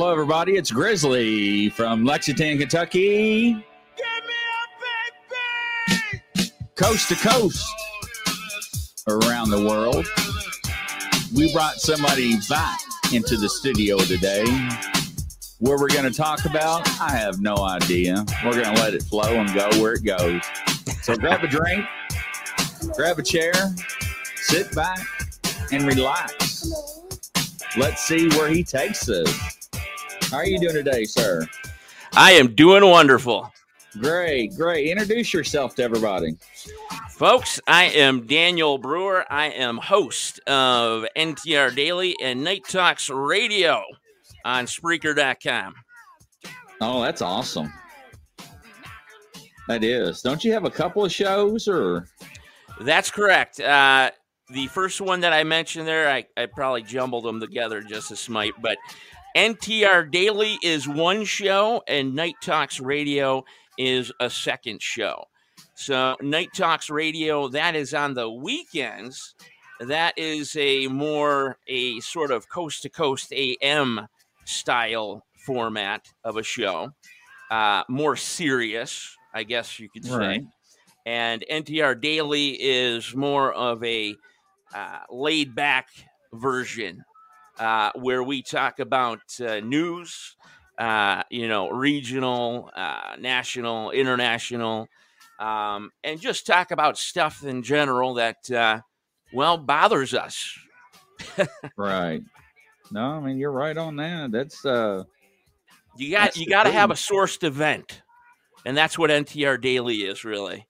[0.00, 0.54] Hello, everybody.
[0.54, 3.66] It's Grizzly from Lexington, Kentucky.
[6.76, 7.66] Coast to coast
[9.08, 10.06] around the world.
[11.34, 12.78] We brought somebody back
[13.12, 14.44] into the studio today.
[15.58, 18.24] Where we're going to talk about, I have no idea.
[18.44, 20.42] We're going to let it flow and go where it goes.
[21.02, 21.84] So grab a drink,
[22.94, 23.52] grab a chair,
[24.36, 25.00] sit back,
[25.72, 26.70] and relax.
[27.76, 29.57] Let's see where he takes us.
[30.30, 31.46] How are you doing today, sir?
[32.12, 33.50] I am doing wonderful.
[33.98, 34.90] Great, great.
[34.90, 36.36] Introduce yourself to everybody.
[37.12, 39.24] Folks, I am Daniel Breuer.
[39.30, 43.82] I am host of NTR Daily and Night Talks Radio
[44.44, 45.74] on Spreaker.com.
[46.82, 47.72] Oh, that's awesome.
[49.66, 50.20] That is.
[50.20, 52.06] Don't you have a couple of shows or?
[52.80, 53.60] That's correct.
[53.60, 54.10] Uh,
[54.50, 58.16] the first one that I mentioned there, I, I probably jumbled them together just a
[58.16, 58.78] smite, but
[59.38, 63.44] NTR Daily is one show, and Night Talks Radio
[63.78, 65.26] is a second show.
[65.76, 69.36] So, Night Talks Radio, that is on the weekends.
[69.78, 74.08] That is a more a sort of coast to coast AM
[74.44, 76.90] style format of a show,
[77.48, 80.16] uh, more serious, I guess you could say.
[80.16, 80.44] Right.
[81.06, 84.16] And NTR Daily is more of a
[84.74, 85.90] uh, laid back
[86.32, 87.04] version
[87.58, 90.36] uh, where we talk about uh, news,
[90.78, 94.88] uh, you know, regional, uh, national, international,
[95.38, 98.80] um, and just talk about stuff in general that, uh,
[99.32, 100.58] well, bothers us.
[101.76, 102.22] Right.
[102.90, 104.32] No, I mean you're right on that.
[104.32, 105.04] That's uh
[105.96, 108.02] You got you got to have a sourced event,
[108.64, 110.66] and that's what NTR Daily is really.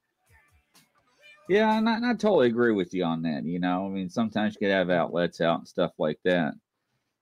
[1.49, 3.45] yeah, and I, and I totally agree with you on that.
[3.45, 6.55] You know, I mean sometimes you could have outlets out and stuff like that.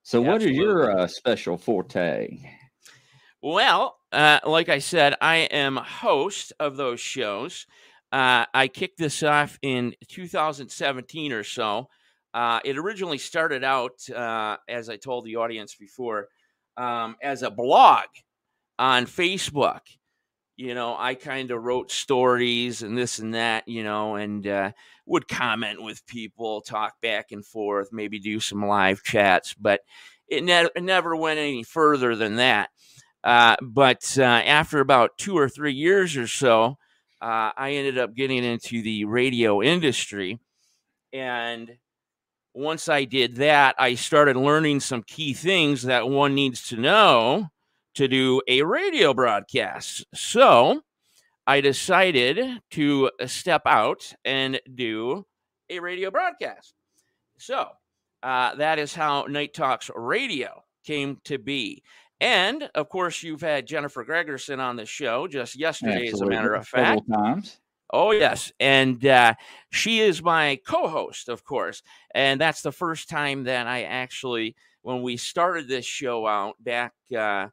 [0.06, 2.39] So what is your uh, special forte?
[3.43, 7.67] Well, uh, like I said, I am host of those shows.
[8.12, 11.89] Uh, I kicked this off in 2017 or so.
[12.33, 16.28] Uh, it originally started out, uh, as I told the audience before,
[16.77, 18.05] um, as a blog
[18.78, 19.81] on Facebook.
[20.56, 24.72] You know, I kind of wrote stories and this and that, you know, and uh,
[25.05, 29.83] would comment with people, talk back and forth, maybe do some live chats, but
[30.28, 32.71] it, ne- it never went any further than that.
[33.22, 36.78] Uh, but uh, after about two or three years or so,
[37.21, 40.38] uh, I ended up getting into the radio industry.
[41.12, 41.77] And
[42.55, 47.50] once I did that, I started learning some key things that one needs to know
[47.97, 50.07] to do a radio broadcast.
[50.15, 50.83] So
[51.47, 55.27] I decided to step out and do
[55.69, 56.75] a radio broadcast.
[57.39, 57.69] So
[58.23, 61.83] uh, that is how Night Talks Radio came to be.
[62.21, 66.55] And of course, you've had Jennifer Gregerson on the show just yesterday, as a matter
[66.55, 67.03] of fact.
[67.12, 67.61] Times.
[67.93, 68.51] Oh, yes.
[68.59, 69.35] And uh,
[69.71, 71.83] she is my co host, of course.
[72.15, 76.95] And that's the first time that I actually, when we started this show out back
[77.17, 77.49] uh,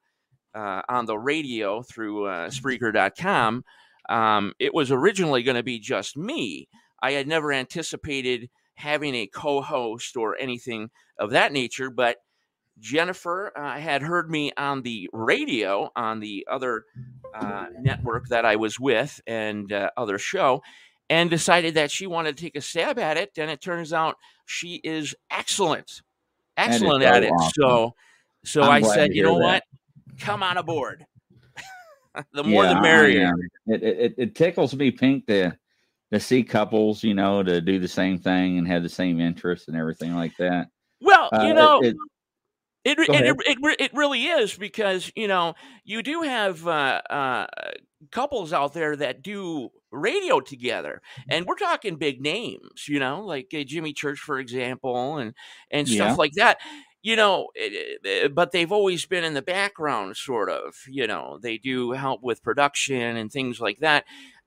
[0.55, 3.63] uh, on the radio through uh, Spreaker.com,
[4.09, 6.67] um, it was originally going to be just me.
[7.01, 12.17] I had never anticipated having a co host or anything of that nature, but
[12.79, 16.85] Jennifer uh, had heard me on the radio on the other
[17.33, 20.61] uh, network that I was with and uh, other show,
[21.09, 23.31] and decided that she wanted to take a stab at it.
[23.37, 24.15] And it turns out
[24.45, 26.01] she is excellent,
[26.57, 27.33] excellent at it.
[27.55, 27.93] So,
[28.43, 29.43] so I'm I said, you know that.
[29.43, 29.63] what?
[30.19, 31.05] Come on aboard.
[32.33, 33.33] the more Yeah, the merrier.
[33.67, 35.57] It, it it- tickles me pink to
[36.11, 39.67] to see couples, you know, to do the same thing and have the same interests
[39.67, 40.67] and everything like that.
[41.01, 41.95] Well, Uh, you know, it-
[42.85, 45.53] It it, it, it, it really is because you know
[45.85, 47.47] you do have uh, uh,
[48.11, 53.53] couples out there that do radio together, and we're talking big names, you know, like
[53.57, 55.33] uh, Jimmy Church, for example, and
[55.71, 56.15] and stuff Yeah.
[56.15, 56.57] like that.
[57.03, 60.75] You know, it- it- but they've always been in the background, sort of.
[60.87, 64.05] You know, they do help with production and things like that.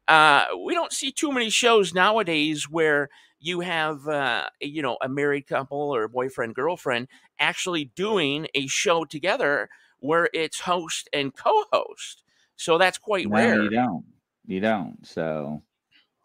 [0.08, 3.08] Uh, we don't see too many shows nowadays where
[3.40, 7.08] you have, uh, you know, a married couple or boyfriend girlfriend
[7.38, 9.68] actually doing a show together
[10.00, 12.22] where it's host and co-host.
[12.56, 13.62] So that's quite no, rare.
[13.62, 14.04] you don't.
[14.46, 15.06] You don't.
[15.06, 15.62] So,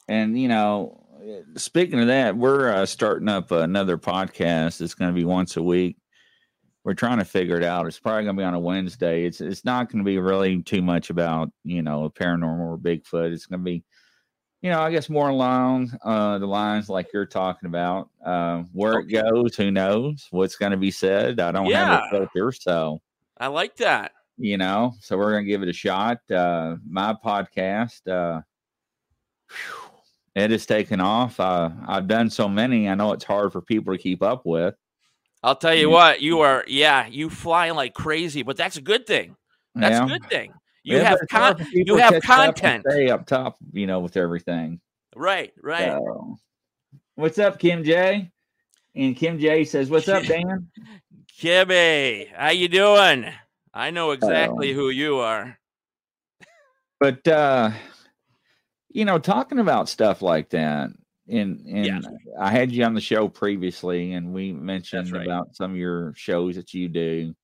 [0.08, 4.82] and you know, eh, speaking of that, we're uh, starting up another podcast.
[4.82, 5.98] It's going to be once a week.
[6.84, 7.86] We're trying to figure it out.
[7.86, 9.26] It's probably going to be on a Wednesday.
[9.26, 13.32] It's it's not going to be really too much about you know paranormal or Bigfoot.
[13.32, 13.84] It's going to be,
[14.62, 18.10] you know, I guess more along uh, the lines like you're talking about.
[18.26, 20.28] Uh, where it goes, who knows?
[20.32, 21.40] What's going to be said?
[21.40, 21.86] I don't Yeah.
[21.86, 23.00] have a filter, so
[23.38, 24.14] I like that.
[24.38, 26.18] You know, so we're gonna give it a shot.
[26.32, 28.42] Uh, my podcast, uh,
[29.50, 29.92] whew,
[30.34, 31.40] it has taken off.
[31.40, 32.90] Uh, I've done so many.
[32.90, 34.74] I know it's hard for people to keep up with.
[35.44, 39.08] I'll tell you what, you are yeah, you fly like crazy, but that's a good
[39.08, 39.36] thing.
[39.76, 40.06] That's Yeah.
[40.06, 40.54] a good thing.
[40.84, 42.86] You Yeah, have con- you have catch up content.
[42.90, 44.82] Stay up top, you know, with everything.
[45.16, 45.92] right, right.
[45.92, 46.38] So,
[47.16, 48.30] what's up, Kim J?
[48.96, 50.70] And Kim J says, "What's up, Dan?"
[51.40, 53.32] Kibby, how you doing?
[53.74, 55.58] I know exactly who you are.
[57.00, 57.72] But uh,
[58.90, 60.90] you know, talking about stuff like that,
[61.28, 62.06] and and Yes.
[62.40, 65.26] I had you on the show previously, and we mentioned right.
[65.26, 67.36] about some of your shows that you do,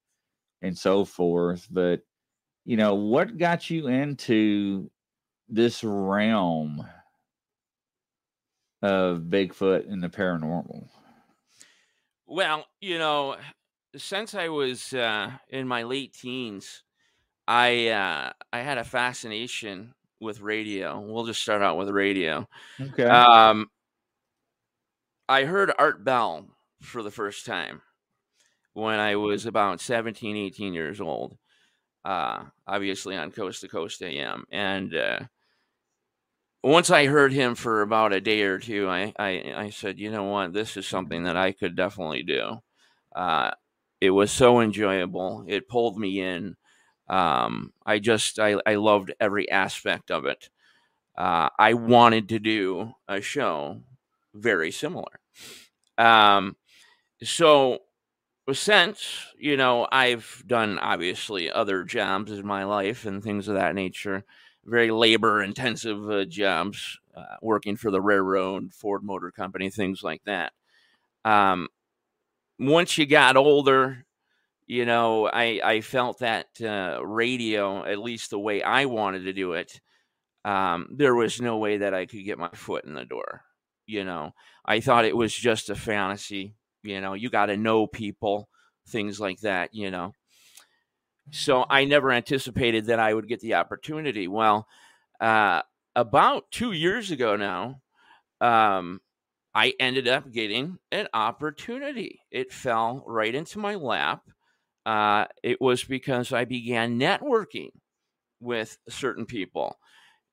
[0.61, 1.67] and so forth.
[1.69, 2.01] But
[2.65, 4.91] you know, what got you into
[5.47, 6.85] this realm
[8.81, 10.87] of Bigfoot and the paranormal?
[12.25, 13.37] Well, you know,
[13.95, 16.83] since I was uh, in my late teens,
[17.47, 20.99] I uh, I had a fascination with radio.
[20.99, 22.47] We'll just start out with radio.
[22.79, 23.05] Okay.
[23.05, 23.67] Um,
[25.29, 26.47] I heard Art Bell
[26.81, 27.81] for the first time
[28.73, 31.37] when I was about 17, 18 years old.
[32.05, 34.45] Uh, obviously on Coast to Coast AM.
[34.51, 35.19] And uh,
[36.63, 40.09] once I heard him for about a day or two, I, I, I said, you
[40.09, 42.59] know what, this is something that I could definitely do.
[43.13, 43.51] Uh,
[43.99, 45.43] it was so enjoyable.
[45.47, 46.55] It pulled me in.
[47.09, 50.49] Um, I just, I, I loved every aspect of it.
[51.17, 53.81] Uh, I wanted to do a show
[54.33, 55.19] very similar.
[55.97, 56.55] Um,
[57.23, 57.79] so
[58.53, 63.75] since you know I've done obviously other jobs in my life and things of that
[63.75, 64.23] nature,
[64.65, 70.23] very labor intensive uh, jobs, uh, working for the railroad, Ford Motor Company, things like
[70.25, 70.53] that.
[71.25, 71.69] Um,
[72.59, 74.05] once you got older,
[74.67, 79.33] you know, I I felt that uh, radio, at least the way I wanted to
[79.33, 79.79] do it,
[80.45, 83.43] um, there was no way that I could get my foot in the door.
[83.85, 84.33] You know,
[84.65, 86.55] I thought it was just a fantasy.
[86.83, 88.49] You know, you got to know people,
[88.89, 89.73] things like that.
[89.73, 90.13] You know,
[91.31, 94.27] so I never anticipated that I would get the opportunity.
[94.27, 94.67] Well,
[95.21, 95.61] uh,
[95.95, 97.81] about two years ago now,
[98.41, 98.99] um,
[99.55, 102.19] I ended up getting an opportunity.
[102.31, 104.21] It fell right into my lap.
[104.87, 107.71] Uh, it was because I began networking
[108.39, 109.77] with certain people.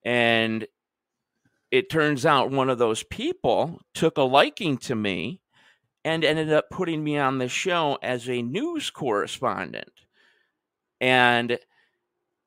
[0.05, 0.65] And
[1.73, 5.41] it turns out one of those people took a liking to me
[6.05, 9.91] and ended up putting me on the show as a news correspondent.
[11.01, 11.59] And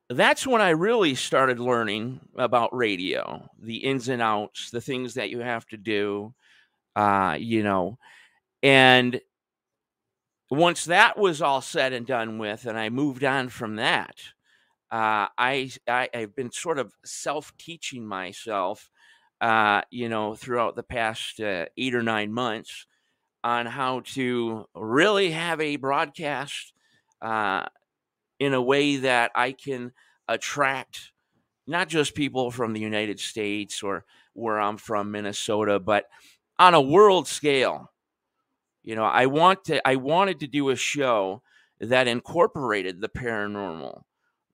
[0.08, 5.28] that's when I really started learning about radio, the ins and outs, the things that
[5.28, 6.32] you have to do,
[6.96, 7.98] uh, you know.
[8.62, 9.20] And
[10.50, 14.16] once that was all said and done with, and I moved on from that,
[14.90, 18.90] uh, I, I I've been sort of self teaching myself,
[19.40, 22.86] uh, you know, throughout the past uh, eight or nine months
[23.44, 26.72] on how to really have a broadcast
[27.22, 27.66] uh,
[28.40, 29.92] in a way that I can
[30.26, 31.12] attract
[31.66, 36.06] not just people from the United States or where I'm from, Minnesota, but
[36.58, 37.92] on a world scale.
[38.88, 41.42] You know, I want to I wanted to do a show
[41.78, 44.04] that incorporated the paranormal,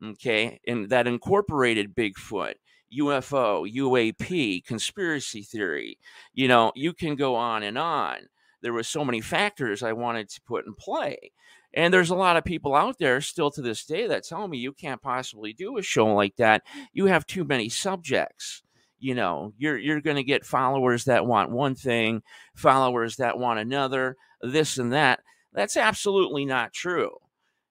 [0.05, 2.55] okay, and that incorporated Bigfoot,
[2.99, 5.99] UFO, UAP, conspiracy theory.
[6.33, 8.29] You know, you can go on and on.
[8.61, 11.31] There were so many factors I wanted to put in play.
[11.73, 14.59] And there's a lot of people out there still to this day that tell me
[14.59, 16.65] you can't possibly do a show like that.
[16.93, 18.64] You have too many subjects.
[19.05, 22.23] You know, you're you're going to get followers that want one thing,
[22.57, 25.21] followers that want another, this and that.
[25.53, 27.11] That's absolutely not true.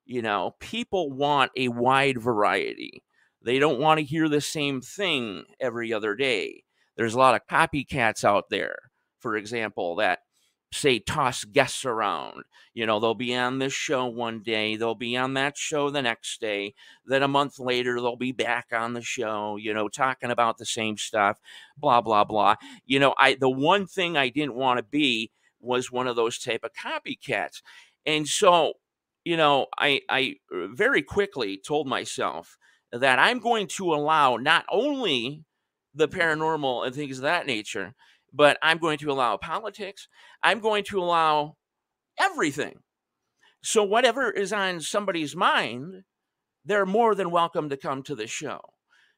[0.06, 3.02] You know, people want a wide variety.
[3.42, 6.66] They don't want to hear the same thing every other day.
[6.98, 8.78] There's a lot of copycats out there,
[9.18, 10.20] for example, that
[10.74, 12.44] say toss guests around.
[12.74, 16.02] You know, they'll be on this show one day, they'll be on that show the
[16.02, 16.74] next day,
[17.06, 20.66] then a month later they'll be back on the show, you know, talking about the
[20.66, 21.40] same stuff,
[21.78, 22.56] blah blah blah.
[22.86, 26.38] You know, I the one thing I didn't want to be was one of those
[26.40, 27.62] type of copycats.
[28.06, 28.74] And so,
[29.24, 32.58] you know, I I uh, very quickly told myself
[32.92, 35.44] that I'm going to allow not only
[35.96, 37.94] the paranormal and things of that nature,
[38.34, 40.08] but I'm going to allow politics.
[40.42, 41.58] I'm going to allow
[42.20, 42.80] everything.
[43.62, 46.04] So, whatever is on somebody's mind,
[46.66, 48.60] they're more than welcome to come to the show.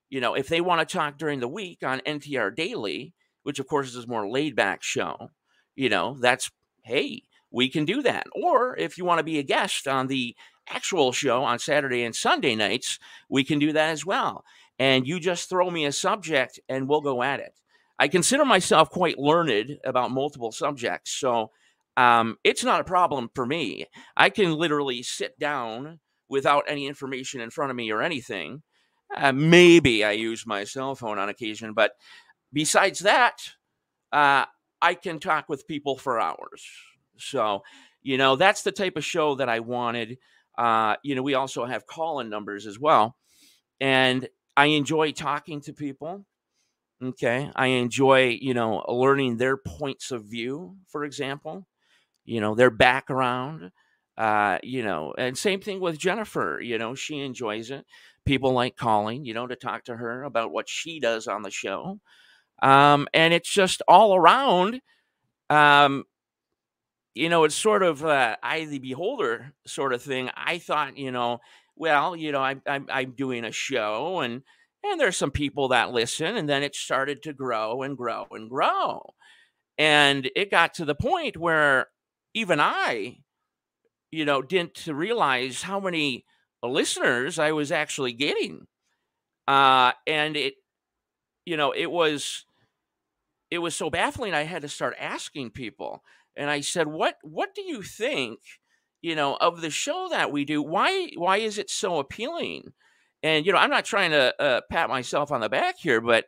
[0.09, 3.67] You know, if they want to talk during the week on NTR Daily, which of
[3.67, 5.31] course is a more laid back show,
[5.75, 6.51] you know, that's,
[6.83, 8.27] hey, we can do that.
[8.33, 10.35] Or if you want to be a guest on the
[10.67, 14.43] actual show on Saturday and Sunday nights, we can do that as well.
[14.77, 17.53] And you just throw me a subject and we'll go at it.
[17.97, 21.11] I consider myself quite learned about multiple subjects.
[21.11, 21.51] So
[21.97, 23.85] um, it's not a problem for me.
[24.17, 28.63] I can literally sit down without any information in front of me or anything.
[29.15, 31.91] Uh, maybe I use my cell phone on occasion, but
[32.51, 33.37] besides that,
[34.11, 34.45] uh,
[34.81, 36.65] I can talk with people for hours.
[37.17, 37.63] So,
[38.01, 40.17] you know, that's the type of show that I wanted.
[40.57, 43.15] Uh, you know, we also have call in numbers as well.
[43.79, 46.25] And I enjoy talking to people.
[47.05, 47.51] Okay.
[47.55, 51.67] I enjoy, you know, learning their points of view, for example,
[52.25, 53.71] you know, their background.
[54.17, 57.85] Uh, you know, and same thing with Jennifer, you know, she enjoys it.
[58.25, 61.51] People like calling, you know, to talk to her about what she does on the
[61.51, 61.99] show.
[62.61, 64.81] Um, and it's just all around.
[65.49, 66.05] Um,
[67.13, 70.29] you know, it's sort of uh, eye the beholder sort of thing.
[70.35, 71.39] I thought, you know,
[71.75, 74.41] well, you know, I'm, I'm, I'm doing a show and
[74.91, 78.49] and there's some people that listen, and then it started to grow and grow and
[78.49, 79.13] grow,
[79.77, 81.87] and it got to the point where
[82.33, 83.19] even I,
[84.11, 86.25] you know, didn't realize how many
[86.63, 88.67] listeners I was actually getting,
[89.47, 90.55] uh, and it,
[91.45, 92.45] you know, it was
[93.51, 94.33] it was so baffling.
[94.33, 96.03] I had to start asking people,
[96.35, 98.39] and I said, "What what do you think?"
[99.05, 100.63] you know, of the show that we do.
[100.63, 102.73] Why why is it so appealing?
[103.25, 106.25] And you know, I'm not trying to uh, pat myself on the back here, but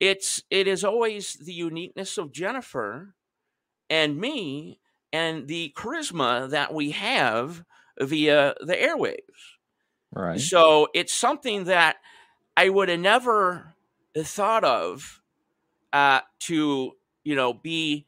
[0.00, 3.14] it's it is always the uniqueness of Jennifer
[3.90, 4.80] and me
[5.12, 7.62] and the charisma that we have
[8.00, 9.18] via the airwaves.
[10.14, 10.40] Right.
[10.40, 11.96] So it's something that
[12.56, 13.74] I would have never
[14.16, 15.20] thought of
[15.92, 18.06] uh, to you know be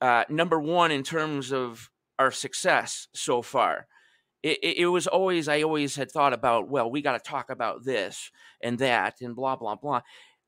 [0.00, 3.88] uh, number one in terms of our success so far.
[4.46, 7.50] It, it, it, was always, I always had thought about, well, we got to talk
[7.50, 8.30] about this
[8.62, 10.02] and that and blah, blah, blah.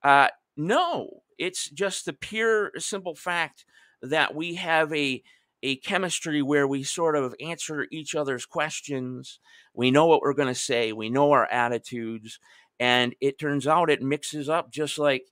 [0.04, 3.64] Uh, no, it's just the pure, simple fact
[4.00, 5.20] that we have a,
[5.64, 9.40] a chemistry where we sort of answer each other's questions.
[9.74, 12.38] We know what we're going to say, we know our attitudes.
[12.78, 15.24] And it turns out it mixes up just like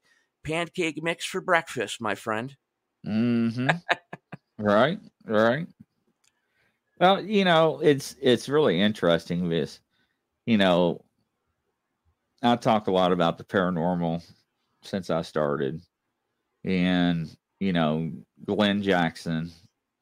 [0.42, 2.56] pancake mix for breakfast, my friend.
[3.06, 3.68] Mm-hmm.
[4.58, 5.68] right, right.
[6.98, 9.80] Well, you know, it's it's really interesting this.
[10.46, 11.04] You know,
[12.42, 14.24] I talk a lot about the paranormal
[14.82, 15.82] since I started,
[16.64, 18.12] and you know,
[18.44, 19.50] Glenn Jackson,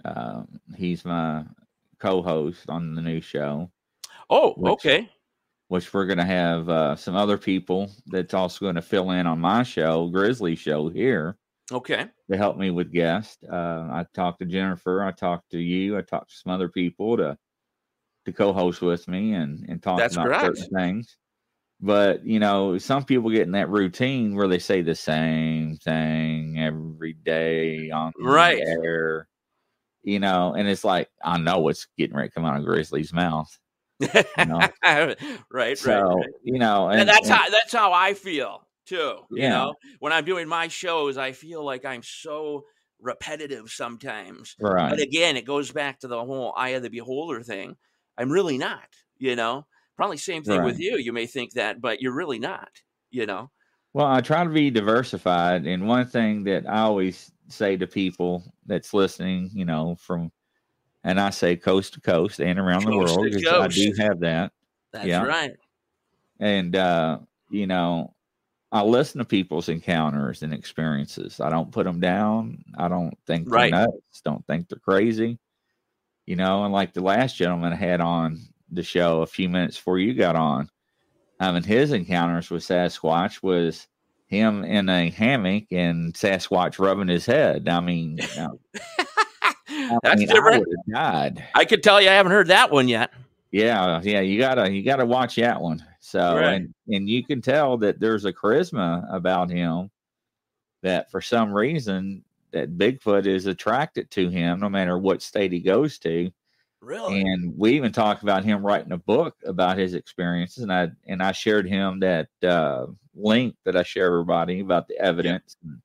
[0.05, 0.45] uh,
[0.77, 1.45] he's my
[1.99, 3.71] co-host on the new show.
[4.31, 5.11] Oh, which, okay.
[5.69, 9.27] Which we're going to have uh, some other people that's also going to fill in
[9.27, 11.37] on my show, Grizzly Show here.
[11.73, 12.07] Okay.
[12.31, 13.43] To help me with guests.
[13.51, 15.03] Uh, I talked to Jennifer.
[15.03, 15.97] I talked to you.
[15.97, 17.39] I talked to some other people to
[18.27, 20.59] to co-host with me and and talk That's about correct.
[20.59, 21.17] certain things.
[21.81, 26.59] But you know, some people get in that routine where they say the same thing
[26.59, 28.61] every day on right.
[28.61, 29.29] air.
[30.03, 33.13] You know, and it's like I know what's getting ready to come out of Grizzly's
[33.13, 33.51] mouth.
[34.01, 34.61] You know?
[35.51, 36.27] right, so, right, right.
[36.43, 39.21] You know, and, and that's and, how that's how I feel too.
[39.31, 42.65] You know, when I'm doing my shows, I feel like I'm so
[43.01, 44.57] repetitive sometimes.
[44.59, 45.01] But right.
[45.01, 47.77] again, it goes back to the whole eye of the beholder thing.
[48.17, 48.89] I'm really not,
[49.19, 49.67] you know.
[49.97, 50.97] Probably same thing with you.
[50.97, 52.71] You may think that, but you're really not,
[53.11, 53.51] you know.
[53.93, 58.43] Well, I try to be diversified, and one thing that I always say to people
[58.67, 60.33] that's listening, you know, from
[61.05, 64.53] and I say coast to coast and around the world, I do have that.
[64.91, 65.23] That's Yeah.
[65.23, 65.53] right.
[66.41, 68.14] And uh, you know,
[68.75, 71.41] I listen to people's encounters and experiences.
[71.41, 72.63] I don't put them down.
[72.77, 73.71] I don't think they're Right.
[73.71, 74.21] nuts.
[74.25, 75.39] Don't think they're crazy.
[76.27, 78.41] You know, and like the last gentleman I had on
[78.71, 80.69] the show a few minutes before you got on,
[81.39, 83.87] having his encounters with Sasquatch was
[84.27, 87.69] him in a hammock and Sasquatch rubbing his head.
[87.69, 88.59] I mean, now,
[89.69, 90.67] I That's mean, different.
[90.91, 91.45] died.
[91.55, 93.13] I could tell you I haven't heard that one yet.
[93.53, 95.85] Yeah, yeah, you gotta you gotta watch that one.
[96.05, 96.53] So Right.
[96.57, 99.91] and and you can tell that there's a charisma about him
[100.83, 105.61] that for some reason that Bigfoot is attracted to him no matter what state he
[105.61, 106.31] goes to.
[106.83, 107.23] Really?
[107.23, 111.23] And we even talked about him writing a book about his experiences and I and
[111.23, 115.81] I shared him that uh link that I share everybody about the evidence and,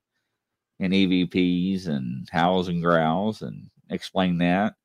[0.81, 4.75] and EVPs and howls and growls and explain that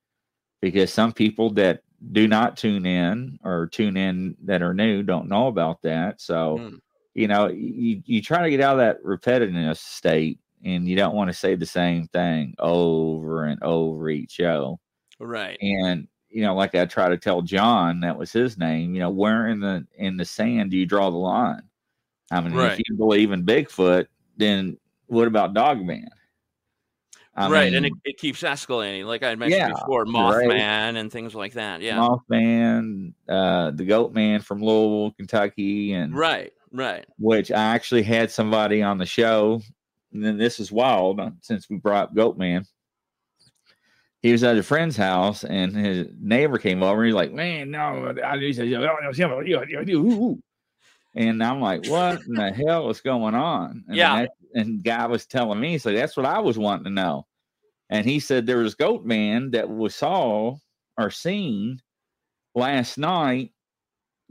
[0.62, 1.82] because some people that
[2.12, 6.20] do not tune in or tune in that are new don't know about that.
[6.20, 6.78] So, Mm.
[7.14, 11.14] you know, you, you try to get out of that repetitiveness state and you don't
[11.14, 14.78] want to say the same thing over and over each show.
[15.20, 15.56] Right.
[15.61, 18.94] And, you know, like I try to tell John, that was his name.
[18.94, 21.62] You know, where in the in the sand do you draw the line?
[22.30, 22.73] I mean, Right.
[22.73, 24.06] if you believe in Bigfoot,
[24.37, 26.08] then what about Dogman?
[27.36, 30.14] I right, and it, it keeps escalating, like I mentioned Yeah, before, right.
[30.14, 31.80] Mothman and things like that.
[31.80, 37.04] Yeah, Mothman, uh, the Goat Man from Louisville, Kentucky, and right, right.
[37.18, 39.60] which I actually had somebody on the show.
[40.12, 42.64] And then this is wild uh, since we brought up Goat Man.
[44.22, 47.02] He was at a friend's house and his neighbor came over.
[47.02, 48.68] And he's like, Man, no, I he said,
[51.14, 53.85] and I'm like, What in the hell is going on?
[53.88, 54.23] And Yeah.
[54.23, 57.26] that- and guy was telling me, so that's what I was wanting to know.
[57.90, 60.56] And he said there was Goat Man that was saw
[60.97, 61.80] or seen
[62.54, 63.52] last night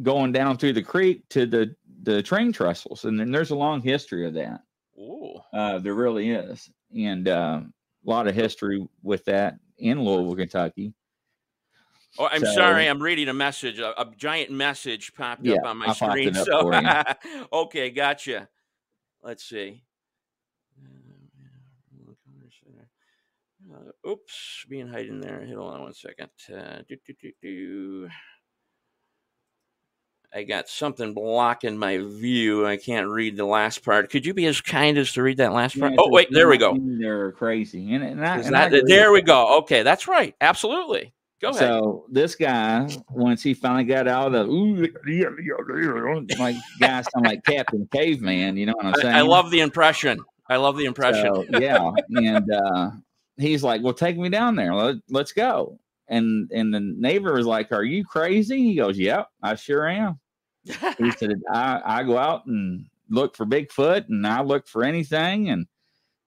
[0.02, 3.82] going down through the creek to the the train trestles, and then there's a long
[3.82, 4.62] history of that.
[5.00, 10.36] Ooh, Uh, there really is, and uh, a lot of history with that in Louisville,
[10.36, 10.94] Kentucky.
[12.20, 13.80] Oh, I'm So- sorry, I'm reading a message.
[13.80, 16.28] A, a giant message popped Yeah, up on my I screen.
[16.30, 18.48] it up So, okay, gotcha.
[19.22, 19.84] Let's see.
[23.74, 25.46] Uh, oops, being hiding there.
[25.56, 26.30] Hold on one second.
[26.54, 28.10] Uh, do, do, do, do.
[30.36, 32.66] I got something blocking my view.
[32.68, 34.10] I can't read the last part.
[34.10, 35.92] Could you be as kind as to read that last part?
[35.94, 36.76] Yeah, oh, wait, there we go.
[36.80, 39.60] They're crazy, and, and I, and that- there we go.
[39.60, 40.36] Okay, that's right.
[40.42, 41.14] Absolutely.
[41.44, 41.60] Go ahead.
[41.60, 44.88] So this guy, once he finally got out of the
[46.40, 49.14] like guy sound like Captain Caveman, you know what I'm saying?
[49.14, 50.24] I, I love the impression.
[50.50, 51.36] I love the impression.
[51.36, 52.92] So, yeah, and uh,
[53.36, 54.74] he's like, "Well, take me down there.
[54.74, 55.78] Let, let's go."
[56.08, 60.22] And and the neighbor was like, "Are you crazy?" He goes, "Yep, I sure am."
[60.64, 65.50] He said, "I I go out and look for Bigfoot, and I look for anything,
[65.50, 65.68] and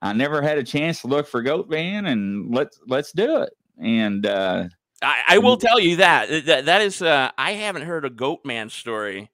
[0.02, 3.54] I never had a chance to look for Goat Man, and let's let's do it."
[3.78, 4.64] And uh,
[5.02, 7.02] I, I will tell you that that, that is.
[7.02, 9.30] Uh, I haven't heard a goat man story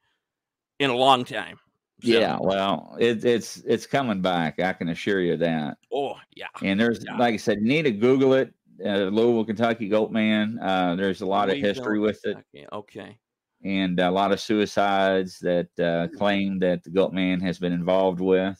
[0.78, 1.58] in a long time.
[2.02, 4.58] So- yeah, well, it, it's it's coming back.
[4.58, 5.78] I can assure you that.
[5.92, 6.48] Oh yeah.
[6.62, 7.16] And there's, Yeah.
[7.16, 8.52] like I said, you need to Google it.
[8.84, 10.58] Uh, Louisville, Kentucky Goat Man.
[10.60, 12.34] Uh, there's a lot of history with it.
[12.52, 12.66] Kentucky.
[12.72, 13.18] Okay.
[13.64, 18.18] and a lot of suicides that uh, claim that the goat man has been involved
[18.20, 18.58] with.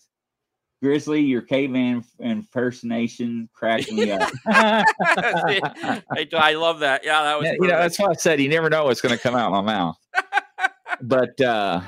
[0.82, 4.28] Grizzly, your caveman impersonation cracked me up.
[4.46, 7.04] I, I love that.
[7.04, 7.46] Yeah, that was.
[7.46, 9.52] Yeah, you know, that's why I said you never know what's going to come out
[9.52, 9.96] of my mouth.
[11.00, 11.80] But uh,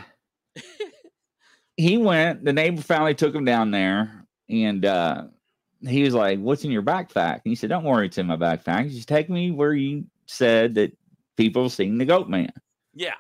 [1.77, 2.45] he went.
[2.45, 5.25] The neighbor finally took him down there, and uh,
[5.87, 8.37] he was like, "What's in your backpack?" And he said, "Don't worry, it's in my
[8.37, 8.91] backpack.
[8.91, 10.97] Just take me where you said that
[11.37, 12.51] people seen the goat man."
[12.95, 13.15] yeah.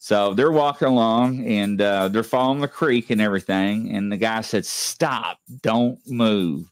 [0.00, 3.94] So they're walking along and uh, they're following the creek and everything.
[3.94, 6.70] And the guy said, Stop, don't move.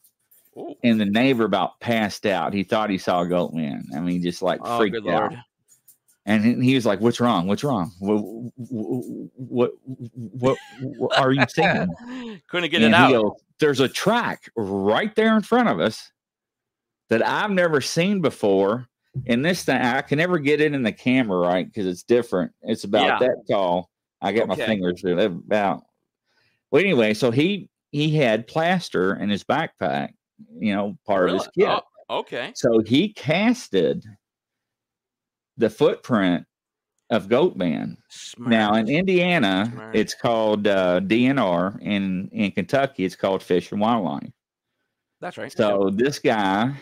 [0.57, 0.75] Ooh.
[0.85, 2.55] And the neighbor about passed out.
[2.55, 3.85] He thought he saw a goat man.
[3.95, 5.05] I mean, just like Oh, freaked out.
[5.05, 5.39] lord.
[6.25, 7.47] And he- he was like, What's wrong?
[7.49, 7.93] What's wrong?
[7.99, 8.21] What,
[8.57, 9.71] what,
[10.15, 12.41] what, what are you seeing?
[12.49, 13.11] Couldn't get And it out.
[13.11, 16.11] goes, There's a track right there in front of us
[17.09, 18.87] that I've never seen before.
[19.27, 22.53] And this thing, I can never get it in the camera right because it's different.
[22.63, 23.29] It's about Yeah.
[23.29, 23.91] that tall.
[24.21, 24.61] I got Okay.
[24.61, 25.85] my fingers they're about.
[26.71, 30.11] Well, anyway, so he he had plaster in his backpack,
[30.59, 31.69] you know, part of his kit.
[31.69, 32.53] Oh, okay.
[32.55, 34.05] So he casted
[35.57, 36.45] the footprint
[37.11, 37.97] of Goatman.
[38.11, 38.51] Smart.
[38.51, 39.97] Now in Indiana, Smart.
[39.97, 41.79] it's called uh, DNR.
[41.81, 44.31] In in Kentucky, it's called Fish and Wildlife.
[45.21, 45.51] That's right.
[45.53, 46.75] So this guy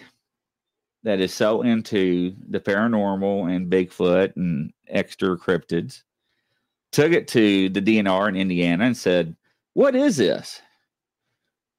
[1.05, 6.03] that is so into the paranormal and Bigfoot and extra cryptids
[6.93, 9.37] took it to the DNR in Indiana and said,
[9.75, 10.61] "What is this?"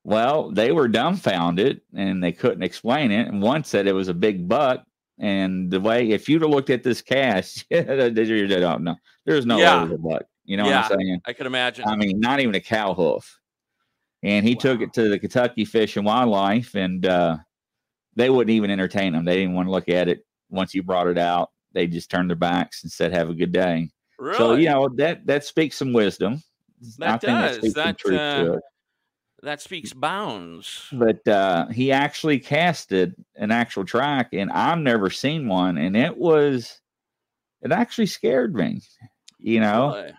[0.04, 3.28] Well, they were dumbfounded and they couldn't explain it.
[3.28, 4.86] And one said it was a big buck.
[5.18, 8.96] And the way, if you'd have looked at this cast, they don't know.
[9.26, 9.84] There's no Yeah.
[9.84, 10.24] way it a buck.
[10.44, 10.82] You know Yeah.
[10.84, 11.22] what I'm saying?
[11.26, 11.86] I could imagine.
[11.88, 13.40] I mean, not even a cow hoof.
[14.22, 17.38] And he took it to the Kentucky Fish and Wildlife, and uh,
[18.16, 19.26] they wouldn't even entertain them.
[19.26, 21.52] They didn't want to look at it once you brought it out.
[21.74, 24.38] They just turned their backs and said, "Have a good day." really?
[24.38, 26.42] So you know that that speaks some wisdom.
[27.00, 27.58] That does.
[27.58, 28.60] speaks That, uh,
[29.44, 30.88] that speaks bounds.
[30.92, 36.18] But uh, he actually casted an actual track, and I've never seen one, and it
[36.18, 36.80] was
[37.62, 38.82] it actually scared me.
[39.40, 40.14] You know, Really?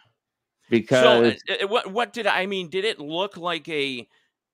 [0.69, 2.69] because so, uh, uh, what what did I mean?
[2.69, 4.07] Did it look like a-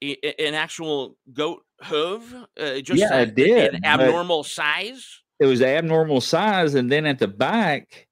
[0.02, 2.34] an actual goat hoof?
[2.58, 5.20] Uh, just Yeah, a- it did, An abnormal size.
[5.40, 8.06] it was abnormal size, and then at the back,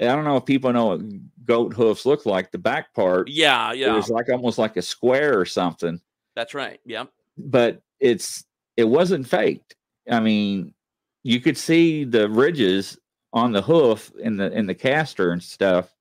[0.00, 1.00] I don't know if people know what
[1.44, 2.50] goat hoofs look like.
[2.50, 6.00] The back part, Yeah, yeah, it was like almost like a square or something,
[6.34, 6.80] that's right.
[6.84, 7.04] Yeah,
[7.38, 8.44] but it's
[8.76, 9.76] it wasn't faked.
[10.10, 10.74] I mean,
[11.22, 12.98] you could see the ridges
[13.32, 15.94] on the hoof in the in the caster and stuff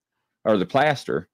[0.44, 1.30] or the plaster.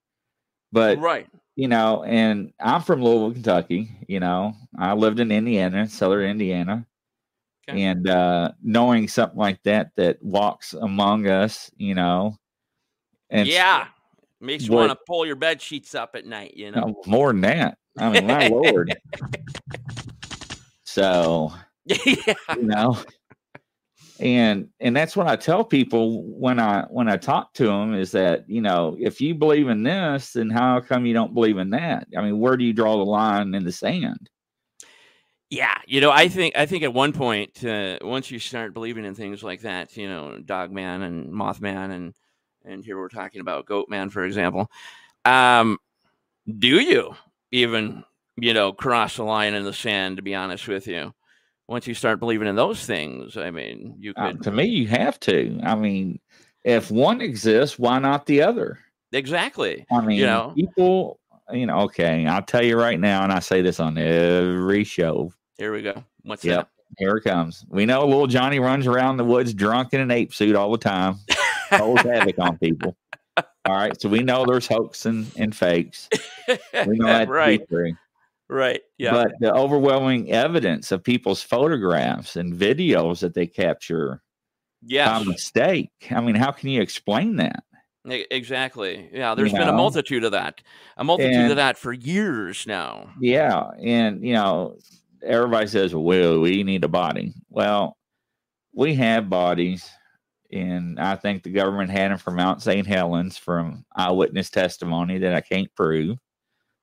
[0.71, 1.27] But right.
[1.59, 3.91] You know, and I'm from Louisville, Kentucky.
[4.07, 6.87] You know, I lived in Indiana, Southern Indiana,
[7.67, 7.81] Okay.
[7.83, 12.37] and uh, knowing something like that that walks among us, you know,
[13.29, 13.87] and yeah.
[14.39, 16.79] Makes you want to pull your bed sheets up at night, you know.
[16.79, 17.77] no, more than that.
[17.97, 18.95] I mean, my lord.
[20.85, 21.53] So
[21.85, 22.33] yeah.
[22.55, 22.97] you know
[24.19, 28.11] and and that's what i tell people when i when i talk to them is
[28.11, 31.69] that you know if you believe in this then how come you don't believe in
[31.69, 34.29] that i mean where do you draw the line in the sand
[35.49, 39.03] Yeah, you know, I think I think at one point, uh, once you start believing
[39.05, 42.13] in things like that, you know, Dogman and Mothman, and
[42.65, 44.69] and here we're talking about Goatman, for example.
[45.25, 45.79] Um,
[46.59, 47.15] do you
[47.51, 48.03] even,
[48.37, 50.17] you know, cross the line in the sand?
[50.17, 51.13] To be honest with you,
[51.69, 55.19] once you start believing in those things, I mean, you Uh, to me you have
[55.21, 56.19] to i mean
[56.63, 58.79] if one exists why not the other
[59.13, 59.85] exactly.
[59.91, 60.51] i mean you know.
[60.55, 61.19] people
[61.53, 65.31] you know okay i'll tell you right now and i say this on every show
[65.57, 66.03] Here we go.
[66.23, 66.69] What's Yep.
[66.97, 70.33] here it comes we know little johnny runs around the woods drunk in an ape
[70.33, 71.15] suit all the time
[71.69, 71.79] that?
[71.81, 72.95] holds havoc on people.
[73.65, 76.09] All right, so we know there's hoax and, and fakes.
[76.87, 77.93] We know that to be right, true.
[78.49, 78.81] Right.
[78.97, 79.11] Yeah.
[79.11, 84.21] But the overwhelming evidence of people's photographs and videos that they capture
[84.81, 85.07] yes.
[85.07, 85.91] by mistake.
[86.11, 87.63] I mean, how can you explain that?
[88.05, 89.09] Exactly.
[89.11, 90.61] Yeah, there's been a multitude of that.
[90.97, 93.09] A multitude And- of that for years now.
[93.19, 94.77] Yeah, and you know,
[95.21, 97.97] everybody says, "Well, we need a body." Well,
[98.73, 99.87] we have bodies,
[100.51, 102.87] and I think the government had them from Mount St.
[102.87, 106.17] Helens from eyewitness testimony that I can't prove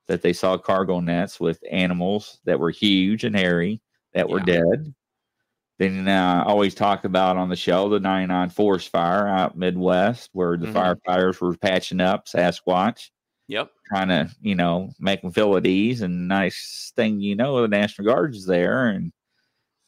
[0.08, 3.80] that they saw cargo nets with animals that were huge and hairy
[4.14, 4.60] that were Yeah.
[4.60, 4.94] dead.
[5.78, 10.30] Then uh, I always talk about on the show the 99 forest fire out Midwest
[10.32, 10.72] where the Mhm.
[11.06, 13.10] firefighters were patching up Sasquatch
[13.48, 13.70] Yep.
[13.88, 16.00] trying to, you know, make them feel at ease.
[16.00, 19.12] And nice thing, you know, the National Guard is there, and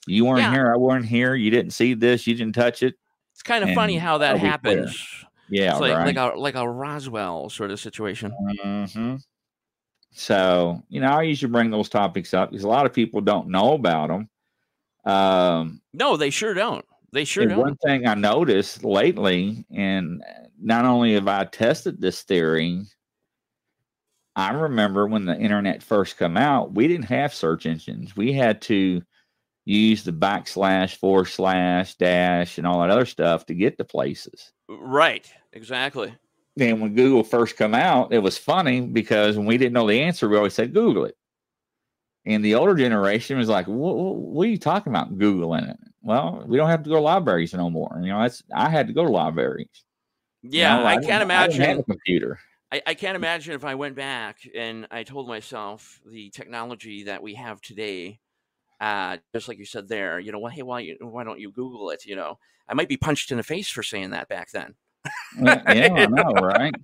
[0.06, 0.52] you weren't Yeah.
[0.52, 1.34] here, I weren't here.
[1.34, 2.96] You didn't see this, you didn't touch it.
[3.32, 5.24] It's kind of funny how that happens.
[5.48, 6.14] Yeah, it's like right.
[6.14, 8.30] like a like a Roswell sort of situation.
[8.62, 9.16] hmm
[10.10, 13.48] So, you know, I usually bring those topics up because a lot of people don't
[13.48, 14.28] know about them.
[15.04, 16.84] Um, No, they sure don't.
[17.12, 17.58] They sure don't.
[17.58, 20.22] one thing I noticed lately, and
[20.60, 22.82] not only have I tested this theory,
[24.36, 28.16] I remember when the internet first come out, we didn't have search engines.
[28.16, 29.02] We had to
[29.64, 34.52] use the backslash, forward slash, dash, and all that other stuff to get to places.
[34.68, 35.32] Right.
[35.52, 36.14] Exactly.
[36.58, 40.00] Then when Google first come out, it was funny because when we didn't know the
[40.00, 41.16] answer, we always said Google it.
[42.26, 45.16] And the older generation was like, "What, what are you talking about?
[45.16, 47.98] Googling it?" Well, we don't have to go to libraries no more.
[48.02, 49.68] You know, that's I had to go to libraries.
[50.42, 51.78] You Yeah, know, I can't I have imagine.
[51.78, 52.38] a computer.
[52.70, 57.22] I, I can't imagine if I went back and I told myself the technology that
[57.22, 58.20] we have today,
[58.80, 61.50] uh, just like you said there, you know, well, hey, why you, why don't you
[61.50, 62.04] Google it?
[62.04, 64.74] You know, I might be punched in the face for saying that back then.
[65.40, 66.74] Yeah, I know, right?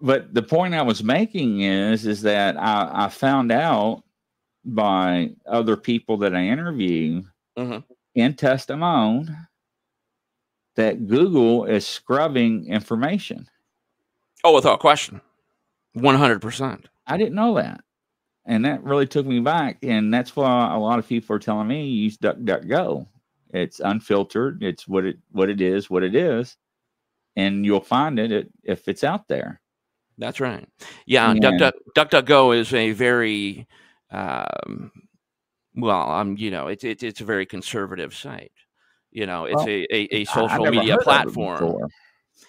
[0.00, 4.04] But the point I was making is, is that I, I found out
[4.64, 7.22] by other people that I interview
[7.58, 7.82] Mhm.
[8.14, 9.28] in testimony
[10.76, 13.48] that Google is scrubbing information.
[14.44, 15.20] Oh, without question,
[15.94, 16.88] one hundred percent.
[17.08, 17.80] I didn't know that.
[18.46, 19.78] And that really took me back.
[19.82, 23.06] And that's why a lot of people are telling me use DuckDuckGo.
[23.52, 24.62] It's unfiltered.
[24.62, 26.56] It's what it what it is, what it is.
[27.36, 29.60] And you'll find it it- if it's out there.
[30.18, 30.68] That's right.
[31.06, 31.50] Yeah, Yeah.
[31.56, 33.68] Duck, Duck, DuckDuckGo is a very,
[34.10, 34.90] um,
[35.76, 38.52] well, um, you know, it's it's it's a very conservative site.
[39.12, 41.88] You know, it's Well, a, a, a social media it platform.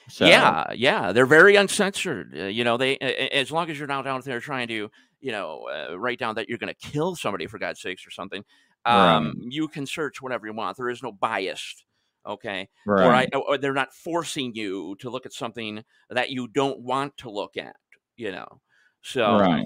[0.09, 2.35] So, Yeah, yeah, they're very uncensored.
[2.37, 4.89] Uh, you know, they as long as you're not out there trying to,
[5.21, 8.11] you know, uh, write down that you're going to kill somebody for God's sakes or
[8.11, 8.43] something.
[8.89, 9.15] Right.
[9.15, 10.77] Um, you can search whatever you want.
[10.77, 11.83] There is no bias.
[12.27, 13.05] Okay, right.
[13.05, 17.15] or, I, or they're not forcing you to look at something that you don't want
[17.17, 17.75] to look at.
[18.17, 18.59] You know,
[19.01, 19.65] so right.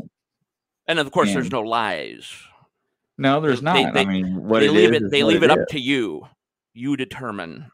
[0.87, 1.35] and of course, Yeah.
[1.35, 2.31] there's no lies.
[3.17, 3.93] No, there's not.
[3.93, 5.11] they- I mean, what they it leave is it.
[5.11, 5.65] They leave it, up is.
[5.71, 6.27] to you.
[6.73, 7.71] You determine.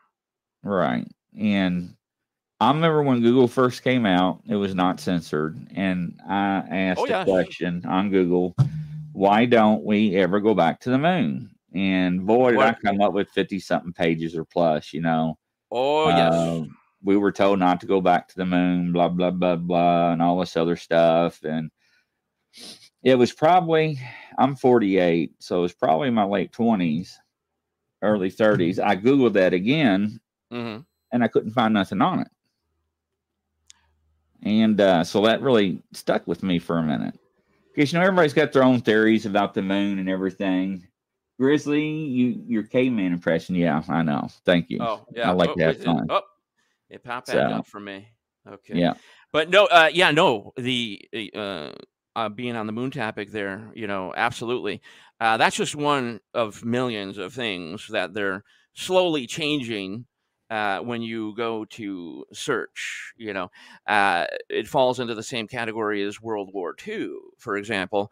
[0.64, 1.08] Right.
[1.38, 1.96] And
[2.62, 5.58] I remember when Google first came out, it was not censored.
[5.76, 7.26] And I asked Oh, a yes.
[7.26, 8.56] question on Google
[9.20, 11.50] why don't we ever go back to the moon?
[11.76, 15.38] And boy, did What- I come up with 50 something pages or plus, you know.
[15.70, 16.34] Oh yes.
[16.34, 20.14] Um, we were told not to go back to the moon, blah, blah, blah, blah,
[20.14, 21.44] and all this other stuff.
[21.44, 21.70] And
[23.04, 24.00] it was probably,
[24.38, 27.18] I'm 48, so it was probably my late 20s,
[28.02, 28.80] early 30s.
[28.80, 30.78] I Googled that again hmm
[31.12, 32.28] and I couldn't find nothing on it.
[34.44, 37.20] And uh, so that really stuck with me for a minute.
[37.74, 40.86] Because, you know, everybody's got their own theories about the moon and everything.
[41.40, 43.56] Grizzly, you your caveman impression.
[43.56, 44.28] Yeah, I know.
[44.46, 44.80] Thank you.
[44.82, 45.30] Oh, yeah.
[45.30, 46.08] I like oh, to have it- it- fun.
[46.10, 46.22] Oh,
[46.90, 48.08] it popped So- up for me.
[48.48, 48.78] Okay.
[48.80, 48.94] Yeah.
[49.32, 51.72] But no, uh, yeah, no, the uh,
[52.16, 54.82] uh, being on the moon topic there, you know, absolutely.
[55.20, 60.06] Uh, that's just one of millions of things that they're slowly changing
[60.50, 63.14] uh, when you go to search.
[63.18, 63.52] You know,
[63.88, 68.12] uh, it falls into the same category as World War II, for example.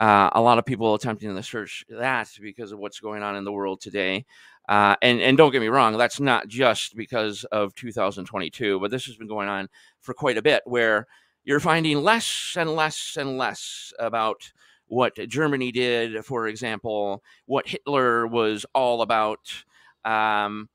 [0.00, 3.44] Uh, a lot of people attempting to search that because of what's going on in
[3.44, 4.24] the world today.
[4.68, 9.04] Uh, and and don't get me wrong, that's not just because of 2022, but this
[9.04, 9.68] has been going on
[10.00, 11.06] for quite a bit, where
[11.44, 14.52] you're finding less and less and less about
[14.86, 19.64] what Germany did, for example, what Hitler was all about.
[20.04, 20.68] Um,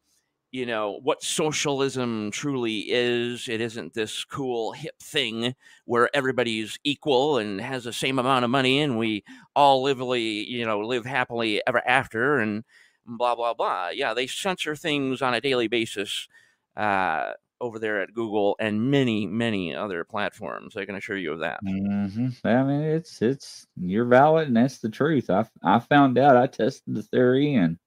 [0.51, 3.47] you know what socialism truly is.
[3.47, 8.51] It isn't this cool hip thing where everybody's equal and has the same amount of
[8.51, 9.23] money, and we
[9.55, 12.63] all lively, you know, live happily ever after, and
[13.05, 13.89] blah blah blah.
[13.89, 16.27] Yeah, they censor things on a daily basis
[16.75, 20.75] uh, over there at Google and many many other platforms.
[20.77, 21.61] I can assure you of that.
[21.61, 25.29] hmm I mean, it's it's you're valid, and that's the truth.
[25.29, 26.37] I I found out.
[26.37, 27.77] I tested the theory, and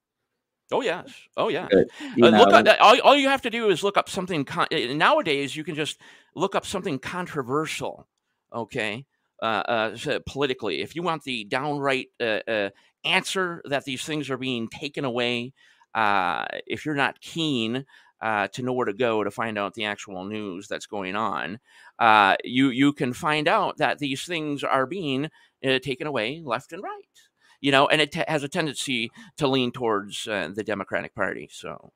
[0.73, 1.67] Oh yes, oh yeah.
[1.71, 4.43] Uh, look up, all, all you have to do is look up something.
[4.43, 5.99] Con- uh, nowadays, you can just
[6.35, 8.07] look up something controversial.
[8.51, 9.05] Okay,
[9.41, 12.69] uh, uh, politically, if you want the downright uh, uh,
[13.05, 15.53] answer that these things are being taken away,
[15.93, 17.85] uh, if you're not keen
[18.19, 21.59] uh, to know where to go to find out the actual news that's going on,
[21.99, 25.29] uh, you you can find out that these things are being
[25.63, 27.29] uh, taken away left and right.
[27.63, 31.47] You know, and it t- has a tendency to lean towards uh, the Democratic Party.
[31.49, 31.93] So,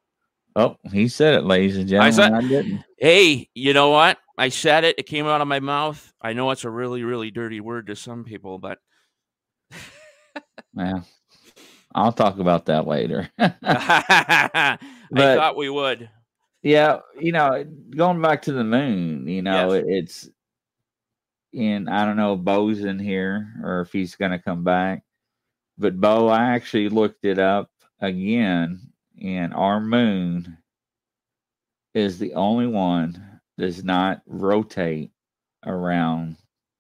[0.56, 2.14] oh, he said it, ladies and I gentlemen.
[2.14, 2.84] said- I, didn't.
[2.98, 4.18] hey, you know what?
[4.38, 4.96] I said it.
[4.98, 6.14] It came out of my mouth.
[6.22, 8.78] I know it's a really, really dirty word to some people, but
[10.74, 11.02] yeah,
[11.94, 13.30] I'll talk about that later.
[13.40, 14.78] I
[15.14, 16.10] thought we would.
[16.64, 19.84] Yeah, you know, going back to the moon, you know, Yes.
[19.84, 20.30] it, it's
[21.54, 25.04] and I don't know if Bo's in here or if he's gonna come back.
[25.78, 27.70] But Bo, I actually looked it up
[28.02, 28.82] again,
[29.22, 30.58] and our moon
[31.94, 33.14] is the only one
[33.58, 35.12] that does not rotate
[35.66, 36.38] around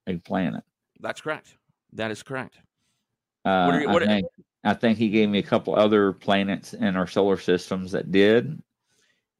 [0.08, 0.64] a planet.
[1.00, 1.58] That's correct.
[1.94, 2.60] That is correct.
[3.46, 4.28] Uh, are you- I think
[4.64, 8.62] I think he gave me a couple other planets in our solar systems that did,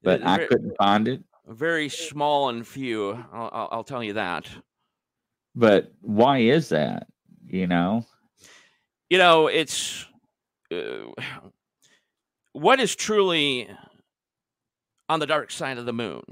[0.02, 1.22] but I couldn't find it.
[1.48, 3.12] Very small and few.
[3.34, 4.50] I'll, I'll tell you that.
[5.56, 7.08] But why is that?
[7.46, 8.06] You know,
[9.10, 10.06] You know, it's
[10.72, 11.12] uh,
[12.54, 13.70] what is truly
[15.10, 16.24] on the dark side of the moon.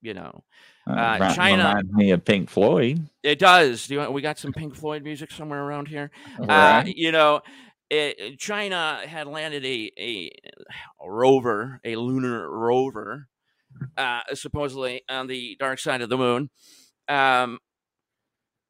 [0.00, 0.42] You know,
[0.88, 3.08] uh, Uh, China- reminds me of Pink Floyd.
[3.22, 3.86] it does.
[3.86, 6.10] Do you, want- we got some Pink Floyd music somewhere around here?
[6.40, 6.86] Uh, Right?
[6.96, 7.40] you know,
[7.90, 10.30] it, China had landed a, a,
[11.00, 13.28] a rover, a lunar rover,
[13.96, 16.50] uh, supposedly on the dark side of the moon.
[17.08, 17.58] Um,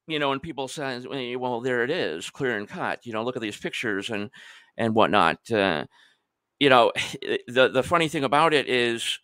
[0.07, 1.01] you know, and people say,
[1.37, 4.31] "Well, there it is, clear and cut." You know, look at these pictures and
[4.77, 5.51] and whatnot.
[5.51, 5.87] Uh,
[6.61, 6.93] you know,
[7.49, 9.19] the the funny thing about it is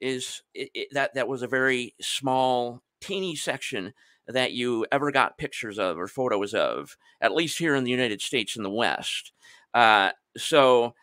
[0.00, 3.94] is it, it, that that was a very small, teeny section
[4.28, 8.20] that you ever got pictures of or photos of, at least here in the United
[8.20, 9.32] States in the West.
[9.74, 10.94] Uh, so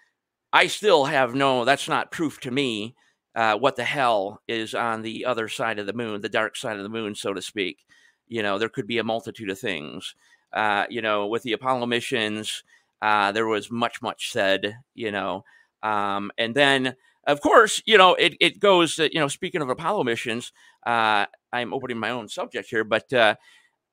[0.54, 2.96] I still have no, that's not proof to me
[3.36, 6.78] uh, what the hell is on the other side of the moon, the dark side
[6.78, 7.86] of the moon, so to speak.
[8.30, 10.15] You know, there could be a multitude of things.
[10.54, 12.63] Uh, you know, with the Apollo missions,
[13.02, 15.44] uh, there was much, much said, you know.
[15.84, 16.96] Um, and then,
[17.28, 20.52] of course, you know, it, it goes, you know, speaking of Apollo missions,
[20.86, 23.36] uh, I'm opening my own subject here, but uh,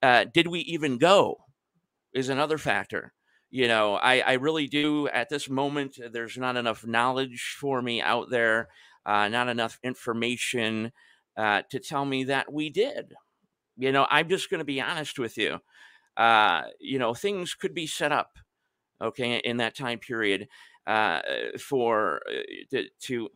[0.03, 1.39] uh, did we even go
[2.15, 3.13] is another factor.
[3.51, 8.03] You know, I, I really do at this moment, there's not enough knowledge for me
[8.03, 8.69] out there,
[9.05, 10.93] uh, not enough information
[11.37, 13.15] to tell me that we did.
[13.77, 15.59] You know, I'm just going to be honest with you.
[16.17, 18.39] Uh, you know, things could be set up,
[19.01, 20.49] okay, in that time period
[20.87, 21.21] uh,
[21.59, 23.29] for uh, to, to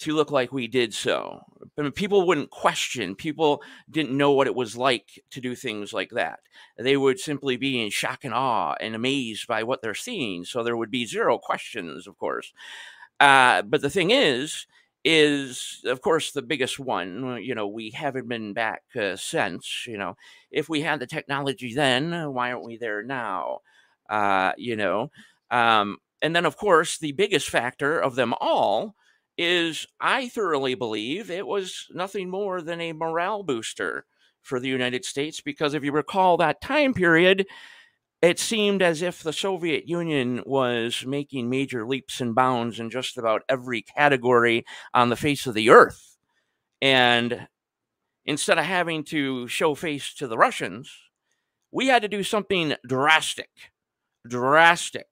[0.00, 1.40] to look like we did so.
[1.76, 3.16] I mean, people wouldn't question.
[3.16, 6.40] People didn't know what it was like to do things like that.
[6.76, 10.44] They would simply be in shock and awe and amazed by what they're seeing.
[10.44, 12.52] So there would be zero questions, of course.
[13.18, 14.66] Uh, but the thing is,
[15.10, 17.42] is of course the biggest one.
[17.42, 19.84] You know, we haven't been back uh, since.
[19.86, 20.16] You know,
[20.50, 23.60] if we had the technology then, why aren't we there now?
[24.10, 25.10] Uh, you know,
[25.50, 28.94] um, and then of course the biggest factor of them all
[29.38, 34.04] is I thoroughly believe it was nothing more than a morale booster
[34.42, 37.46] for the United States because if you recall that time period,
[38.20, 43.16] it seemed as if the Soviet Union was making major leaps and bounds in just
[43.16, 46.16] about every category on the face of the earth.
[46.82, 47.46] And
[48.24, 50.92] instead of having to show face to the Russians,
[51.70, 53.50] we had to do something drastic,
[54.26, 55.06] drastic.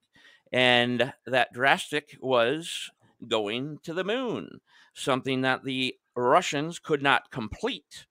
[0.53, 2.91] And that drastic was
[3.29, 4.61] going to the moon,
[4.95, 8.07] something that the Russians could not complete.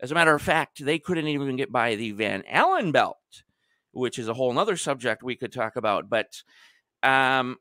[0.00, 3.42] As a matter of fact, they couldn't even get by the Van Allen belt,
[3.98, 6.08] which is a whole other subject we could talk about.
[6.08, 6.42] But
[7.02, 7.56] um,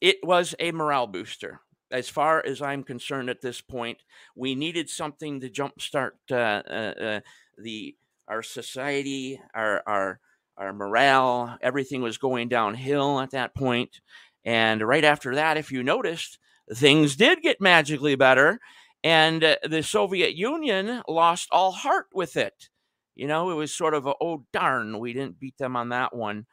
[0.00, 1.60] it was a morale booster.
[1.90, 3.98] As far as I'm concerned at this point,
[4.34, 7.20] we needed something to jumpstart uh, uh, uh,
[7.58, 7.94] the
[8.28, 10.20] our society, our our
[10.56, 11.58] our morale.
[11.60, 14.00] Everything was going downhill at that point,
[14.44, 16.38] and right after that, if you noticed,
[16.74, 18.58] things did get magically better.
[19.04, 22.70] And uh, the Soviet Union lost all heart with it.
[23.14, 26.14] You know, it was sort of a, oh darn, we didn't beat them on that
[26.14, 26.46] one,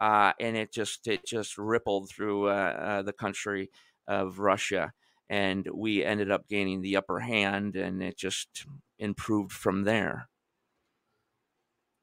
[0.00, 3.70] uh, and it just it just rippled through uh, uh the country
[4.06, 4.92] of Russia,
[5.28, 8.66] and we ended up gaining the upper hand, and it just
[8.98, 10.28] improved from there.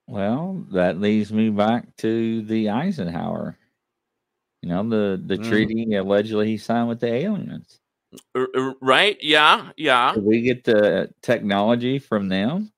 [0.07, 3.57] Well, that leads me back to the Eisenhower
[4.61, 5.47] you know, the the mm.
[5.47, 7.79] treaty allegedly he signed with the aliens.
[8.81, 9.17] Right?
[9.21, 10.13] Yeah, yeah.
[10.13, 12.71] Did we get the technology from them?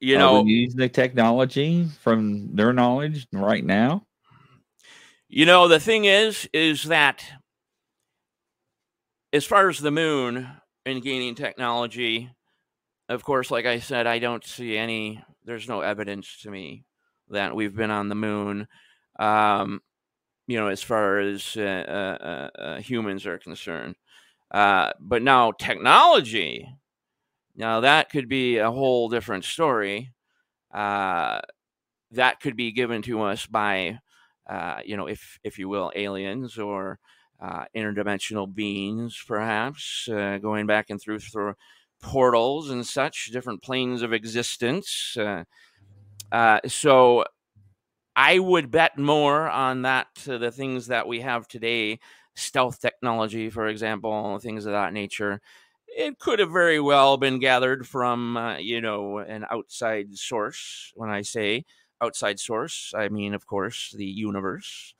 [0.00, 4.06] You Are know, use the technology from their knowledge right now.
[5.28, 7.24] You know, the thing is, is that
[9.32, 10.48] as far as the moon
[10.86, 12.30] and gaining technology,
[13.08, 15.22] of course, like I said, I don't see any.
[15.44, 16.84] There's no evidence to me
[17.30, 18.68] that we've been on the moon.
[19.18, 19.80] Um,
[20.46, 23.96] you know, as far as uh, uh, uh, humans are concerned.
[24.50, 26.66] Uh, but now technology,
[27.58, 30.12] now that could be a whole different story.
[30.74, 31.40] Uh,
[32.12, 33.98] that could be given to us by,
[34.48, 36.98] uh, you know, if if you will, aliens or
[37.40, 41.54] uh, interdimensional beings, perhaps uh, going back and through through
[42.02, 45.16] portals and such different planes of existence.
[46.30, 47.24] Uh, so
[48.16, 52.00] I would bet more on that to the things that we have today,
[52.34, 55.40] stealth technology, for example, things of that nature.
[55.98, 60.92] It could have very well been gathered from, uh, you know, an outside source.
[60.94, 61.64] When I say
[62.00, 64.94] outside source, I mean, of course, the universe.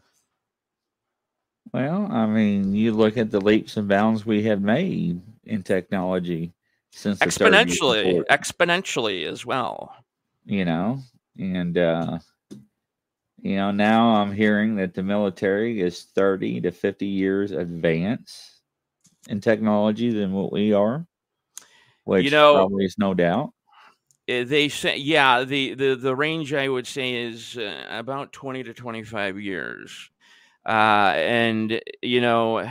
[1.72, 6.52] Well, I mean, you look at the leaps and bounds we have made in technology
[6.90, 9.94] since exponentially, exponentially as well.
[10.46, 10.98] You know,
[11.38, 12.18] and uh,
[13.40, 18.57] you know, now I'm hearing that the military is 30 to 50 years advance
[19.28, 21.06] in technology than what we are,
[22.04, 23.52] which you know, probably is no doubt.
[24.26, 28.64] Eh, they say, yeah, the, the, the range I would say is uh, about 20
[28.64, 30.10] to 25 years.
[30.66, 32.68] Uh, and, you know,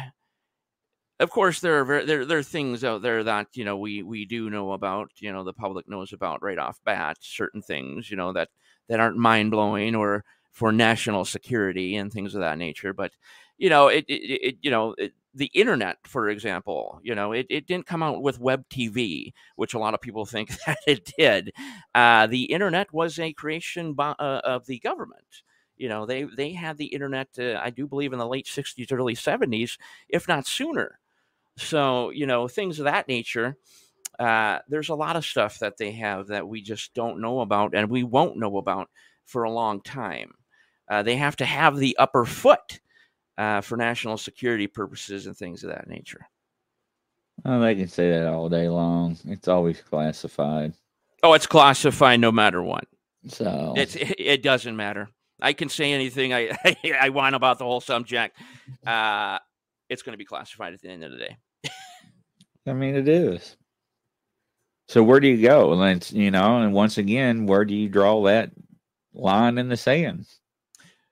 [1.19, 4.25] of course, there are there there are things out there that you know we we
[4.25, 5.09] do know about.
[5.17, 7.17] You know, the public knows about right off bat.
[7.21, 8.49] Certain things, you know, that
[8.87, 12.93] that aren't mind blowing or for national security and things of that nature.
[12.93, 13.13] But
[13.57, 17.47] you know, it, it, it you know, it, the internet, for example, you know, it,
[17.49, 21.11] it didn't come out with web TV, which a lot of people think that it
[21.17, 21.53] did.
[21.95, 25.43] Uh, the internet was a creation by, uh, of the government.
[25.77, 28.91] You know, they they had the internet, uh, I do believe, in the late '60s,
[28.91, 29.77] early '70s,
[30.09, 30.99] if not sooner.
[31.57, 33.57] So you know, things of that nature.
[34.19, 37.75] Uh, there's a lot of stuff that they have that we just don't know about,
[37.75, 38.89] and we won't know about
[39.25, 40.33] for a long time.
[40.89, 42.79] Uh, they have to have the upper foot
[43.37, 46.27] uh, for national security purposes and things of that nature.
[47.43, 49.17] Well, they can say that all day long.
[49.25, 50.73] It's always classified.
[51.23, 52.85] Oh, it's classified no matter what.
[53.27, 55.09] So it's, it, it doesn't matter.
[55.39, 56.51] I can say anything I
[56.99, 58.37] I want about the whole subject.
[58.85, 59.39] Uh,
[59.89, 61.37] it's going to be classified at the end of the day.
[62.65, 63.55] I mean, it is.
[64.89, 65.79] So where do you go?
[65.79, 68.51] And you know, and once again, where do you draw that
[69.13, 70.25] line in the sand?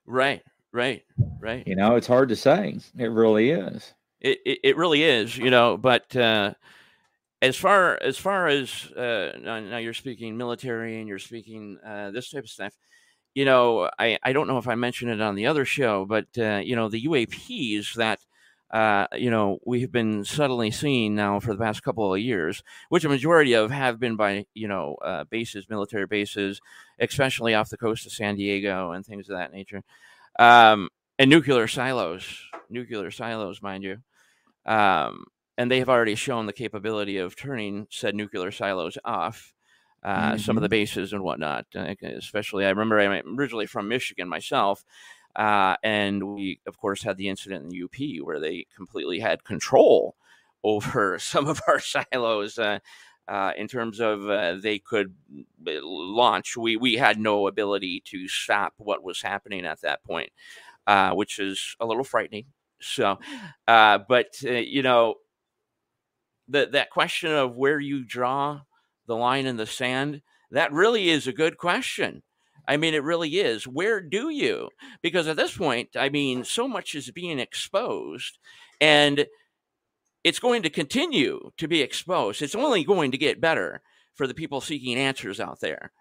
[0.05, 0.41] Right,
[0.75, 1.03] right,
[1.39, 1.67] right.
[1.67, 2.77] You know, it's hard to say.
[2.97, 3.93] It really is.
[4.21, 5.37] It it, it really is.
[5.37, 6.53] You know, but uh,
[7.41, 12.29] as far as far as uh, now you're speaking military and you're speaking uh, this
[12.29, 12.73] type of stuff.
[13.33, 16.27] You know, I, I don't know if I mentioned it on the other show, but
[16.37, 18.19] uh, you know the UAPs that
[18.71, 23.05] uh, you know, we've been subtly seeing now for the past couple of years, which
[23.05, 26.59] a majority of have been by, you know, uh, bases, military bases,
[26.99, 29.81] especially off the coast of San Diego and things of that nature,
[30.39, 33.97] um, and nuclear silos, nuclear silos, mind you.
[34.65, 35.25] Um,
[35.57, 39.53] and they have already shown the capability of turning said nuclear silos off.
[40.03, 40.37] Uh, mm-hmm.
[40.37, 40.71] Some of the mm-hmm.
[40.71, 44.83] bases and whatnot, especially I remember I'm originally from Michigan myself,
[45.35, 49.43] uh, and we of course had the incident in the UP where they completely had
[49.43, 50.15] control
[50.63, 52.59] over some of our silos.
[52.59, 52.79] Uh,
[53.27, 55.13] uh, in terms of uh, they could
[55.65, 56.55] launch.
[56.57, 60.29] We we had no ability to stop what was happening at that point,
[60.87, 62.45] uh, which is a little frightening.
[62.81, 63.19] So,
[63.67, 65.15] uh, but uh, you know,
[66.49, 68.61] that that question of where you draw
[69.07, 70.21] the line in the sand,
[70.51, 72.23] that really is a good question.
[72.67, 73.67] I mean, it really is.
[73.67, 74.69] Where do you?
[75.03, 78.39] Because at this point, I mean, so much is being exposed,
[78.81, 79.27] and
[80.25, 82.41] it's going to continue to be exposed.
[82.41, 83.83] It's only going to get better
[84.15, 85.93] for the people seeking answers out there.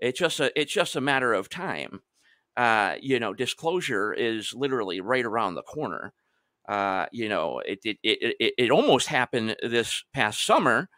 [0.00, 2.00] It's just a it's just a matter of time.
[2.56, 6.14] Uh, you know, disclosure is literally right around the corner.
[6.68, 10.88] Uh, you know, it it, it it it almost happened this past summer,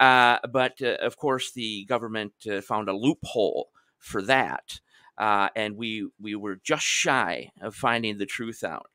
[0.00, 3.68] uh, but uh, of course the government uh, found a loophole
[3.98, 4.80] for that,
[5.18, 8.90] uh, and we we were just shy of finding the truth out.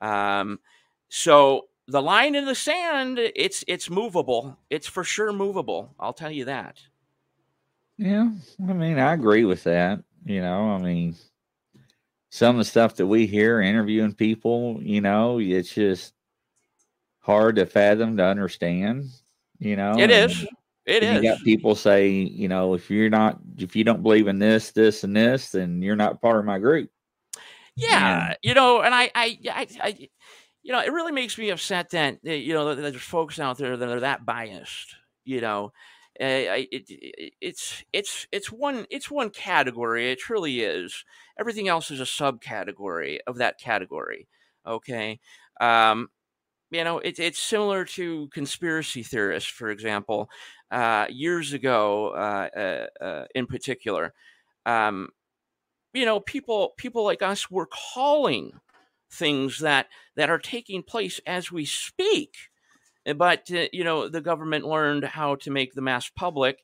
[0.00, 0.60] Um,
[1.10, 4.56] so the line in the sand, it's it's movable.
[4.70, 5.94] It's for sure movable.
[5.98, 6.78] I'll tell you that.
[7.98, 8.30] Yeah,
[8.68, 10.02] I mean, I agree with that.
[10.24, 11.14] You know, I mean,
[12.30, 16.14] some of the stuff that we hear interviewing people, you know, it's just
[17.20, 19.04] hard to fathom to understand.
[19.58, 20.46] You know, it and, is.
[20.86, 21.22] It is.
[21.22, 24.70] You got people say, you know, if you're not, if you don't believe in this,
[24.72, 26.90] this, and this, then you're not part of my group.
[27.76, 30.08] Yeah, and, you know, and I, I, I, I
[30.64, 33.88] you know, it really makes me upset that you know there's folks out there that
[33.88, 34.96] are that biased.
[35.24, 35.72] You know,
[36.20, 40.10] uh, it, it, it's it's it's one it's one category.
[40.10, 41.04] It truly is.
[41.38, 44.26] Everything else is a subcategory of that category.
[44.66, 45.20] Okay.
[45.60, 46.08] Um,
[46.70, 50.30] you know, it, it's similar to conspiracy theorists, for example.
[50.70, 54.14] Uh, years ago, uh, uh, uh in particular,
[54.64, 55.10] um,
[55.92, 58.52] you know, people people like us were calling
[59.14, 62.34] things that that are taking place as we speak.
[63.06, 66.58] Eh, but uh, you know, the government learned how to make the mass public.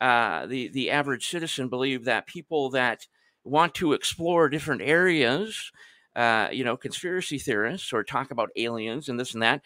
[0.00, 3.06] Uh, the the average citizen believe that people that
[3.44, 5.70] want to explore different areas,
[6.16, 9.62] uh, you know, conspiracy theorists or talk about aliens and this and that,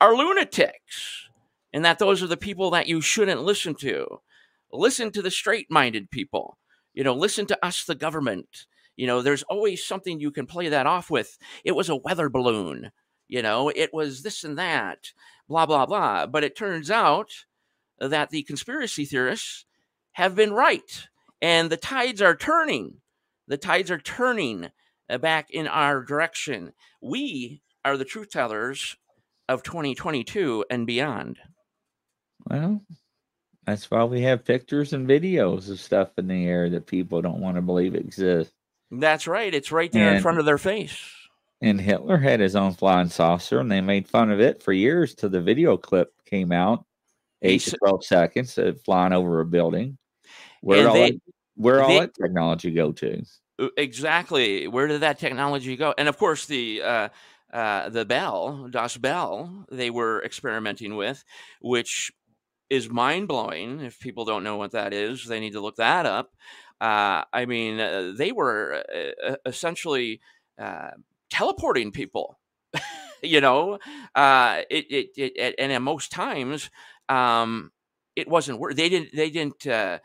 [0.00, 1.28] are lunatics,
[1.72, 4.20] and that those are the people that you shouldn't listen to.
[4.72, 6.58] Listen to the straight-minded people.
[6.94, 8.66] You know, listen to us, the government.
[8.96, 11.38] You know, there's always something you can play that off with.
[11.64, 12.90] It was a weather balloon.
[13.28, 15.12] You know, it was this and that,
[15.48, 16.26] blah, blah, blah.
[16.26, 17.30] But it turns out
[17.98, 19.64] that the conspiracy theorists
[20.12, 21.08] have been right.
[21.40, 22.98] And the tides are turning.
[23.48, 24.68] The tides are turning
[25.08, 26.72] uh, back in our direction.
[27.00, 28.96] We are the truth tellers
[29.48, 31.38] of 2022 and beyond.
[32.48, 32.82] Well,
[33.66, 37.40] that's why we have pictures and videos of stuff in the air that people don't
[37.40, 38.54] want to believe exists.
[38.94, 39.54] That's right.
[39.54, 41.02] It's right there and, in front of their face.
[41.62, 45.14] And Hitler had his own flying saucer, and they made fun of it for years
[45.14, 46.84] till the video clip came out,
[47.40, 49.96] eight to twelve seconds of flying over a building.
[50.60, 51.20] Where all they, that,
[51.54, 53.24] where they, all that technology go to?
[53.58, 54.68] Uh, exactly.
[54.68, 55.94] Where did that technology go?
[55.96, 57.08] And of course, the uh,
[57.50, 61.24] uh, the Bell, Das Bell, they were experimenting with,
[61.62, 62.12] which
[62.68, 63.80] is mind blowing.
[63.80, 66.32] If people don't know what that is, they need to look that up.
[66.82, 68.82] Uh, I mean, uh, they were
[69.24, 70.20] uh, essentially
[70.60, 70.90] uh,
[71.30, 72.40] teleporting people.
[73.22, 73.78] you know,
[74.16, 76.70] uh, it, it, it, and at most times,
[77.08, 77.70] um,
[78.16, 78.60] it wasn't.
[78.76, 79.14] They didn't.
[79.14, 80.00] They didn't uh,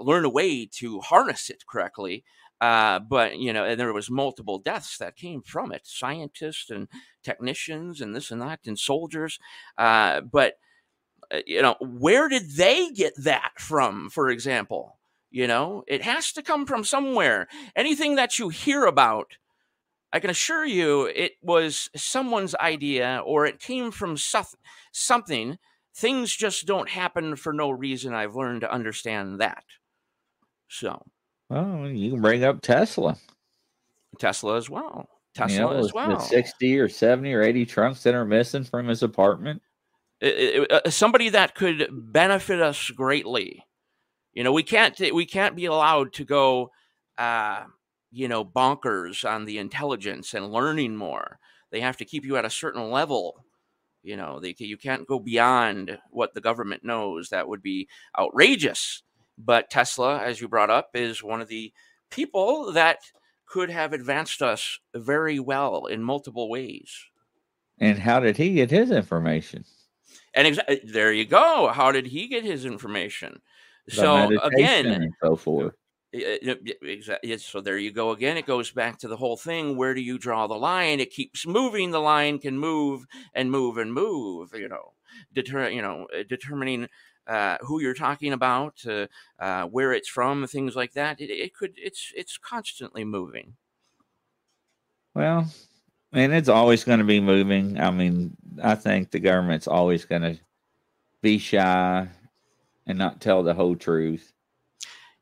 [0.00, 2.22] learn a way to harness it correctly.
[2.60, 5.82] but you know, and there was multiple deaths that came from it.
[5.86, 6.86] Scientists and
[7.24, 9.40] technicians and this and that and soldiers.
[9.76, 10.54] but
[11.46, 14.10] you know, where did they get that from?
[14.10, 14.95] For example,
[15.30, 17.48] you know, it has to come from somewhere.
[17.74, 19.36] Anything that you hear about,
[20.12, 24.16] I can assure you it was someone's idea or it came from
[24.92, 25.58] something.
[25.94, 28.14] Things just don't happen for no reason.
[28.14, 29.64] I've learned to understand that.
[30.68, 31.02] So,
[31.48, 33.16] well, you can bring up Tesla.
[34.18, 35.08] Tesla as well.
[35.34, 36.18] Tesla you know, as well.
[36.18, 39.62] 60 or 70 or 80 trunks that are missing from his apartment.
[40.20, 40.26] It,
[40.70, 43.62] it, uh, somebody that could benefit us greatly
[44.36, 46.70] you know, we can't we can't be allowed to go,
[47.16, 47.64] uh,
[48.12, 51.38] you know, bonkers on the intelligence and learning more.
[51.70, 53.42] They have to keep you at a certain level.
[54.02, 57.30] You know, they, you can't go beyond what the government knows.
[57.30, 59.02] That would be outrageous.
[59.38, 61.72] But Tesla, as you brought up, is one of the
[62.10, 62.98] people that
[63.46, 66.92] could have advanced us very well in multiple ways.
[67.80, 69.64] And how did he get his information?
[70.34, 71.70] And exa- there you go.
[71.72, 73.40] How did he get his information?
[73.88, 75.74] So again, and so forth.
[76.12, 77.38] Exactly.
[77.38, 78.36] So there you go again.
[78.36, 79.76] It goes back to the whole thing.
[79.76, 81.00] Where do you draw the line?
[81.00, 81.90] It keeps moving.
[81.90, 84.54] The line can move and move and move.
[84.54, 84.92] You know,
[85.32, 85.68] deter.
[85.68, 86.88] You know, uh, determining
[87.26, 89.06] uh, who you're talking about, uh,
[89.38, 91.20] uh, where it's from, things like that.
[91.20, 91.74] It, it could.
[91.76, 93.54] It's it's constantly moving.
[95.14, 95.48] Well,
[96.12, 97.78] and it's always going to be moving.
[97.80, 100.38] I mean, I think the government's always going to
[101.20, 102.08] be shy
[102.86, 104.32] and not tell the whole truth.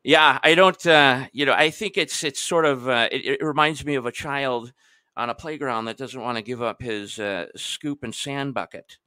[0.03, 0.85] Yeah, I don't.
[0.85, 2.87] Uh, you know, I think it's it's sort of.
[2.87, 4.71] Uh, it, it reminds me of a child
[5.17, 8.99] on a playground that doesn't want to give up his uh, scoop and sand bucket.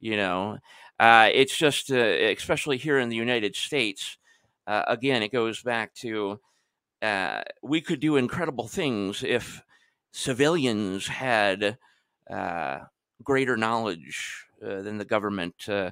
[0.00, 0.58] You know,
[0.98, 4.16] uh, it's just, uh, especially here in the United States.
[4.66, 6.40] Uh, again, it goes back to
[7.62, 9.62] we could do incredible things if
[10.12, 11.76] civilians had
[13.22, 15.68] greater knowledge than the government.
[15.68, 15.90] Uh,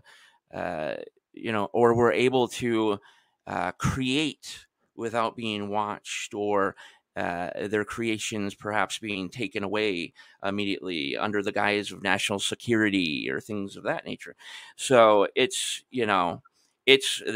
[1.36, 3.00] you know, or were able to
[3.46, 6.76] uh, create without being watched or
[7.16, 10.12] uh, their creations perhaps being taken away
[10.44, 14.36] immediately under the guise of national security or things of that nature.
[14.76, 16.42] So it's, you know,
[16.84, 17.32] it's the,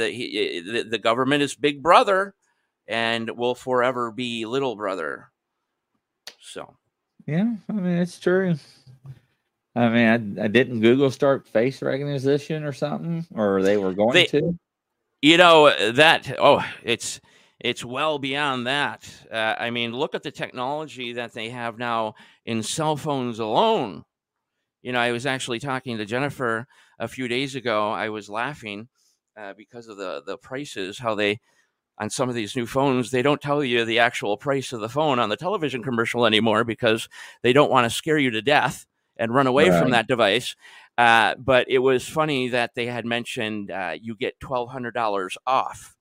[0.60, 2.34] the, the government is big brother
[2.86, 5.30] and will forever be little brother.
[6.40, 6.76] So,
[7.26, 8.56] Yeah, I mean, it's true.
[9.76, 14.14] I mean, I, I didn't Google start face recognition or something, or they were going
[14.14, 14.58] They- to.
[15.22, 17.20] you know that oh it's
[17.60, 19.08] it's well beyond that.
[19.30, 22.14] Uh, i mean look at the technology that they have now
[22.46, 24.02] in cell phones alone.
[24.82, 26.66] You know i was actually talking to jennifer
[26.98, 27.90] a few days ago.
[27.92, 28.88] I was laughing
[29.38, 31.38] uh, because of the the prices how they
[31.98, 34.88] on some of these new phones they don't tell you the actual price of the
[34.88, 37.08] phone on the television commercial anymore because
[37.42, 38.86] they don't want to scare you to death
[39.20, 40.56] and run away from that device
[41.00, 45.38] uh, but it was funny that they had mentioned uh, you get twelve hundred dollars
[45.46, 45.96] off.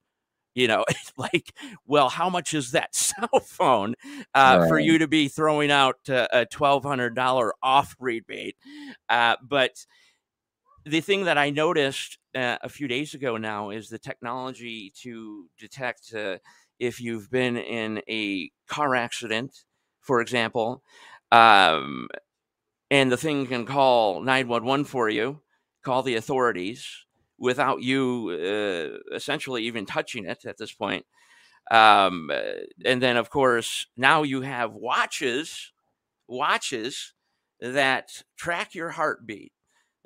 [0.55, 0.83] You know,
[1.17, 1.53] like,
[1.85, 3.95] well, how much is that cell phone
[4.35, 8.57] uh, for you to be throwing out uh, a twelve hundred dollar off rebate?
[9.07, 9.85] Uh, but
[10.85, 15.45] the thing that I noticed uh, a few days ago now is the technology to
[15.57, 16.39] detect uh,
[16.77, 19.63] if you've been in a car accident,
[20.01, 20.83] for example,
[21.31, 22.09] um,
[22.91, 25.41] and the thing can call 911 for you,
[25.83, 26.87] call the authorities
[27.37, 31.05] without you uh, essentially even touching it at this point.
[31.71, 32.31] Um,
[32.85, 35.71] and then, of course, now you have watches,
[36.27, 37.13] watches
[37.61, 39.53] that track your heartbeat,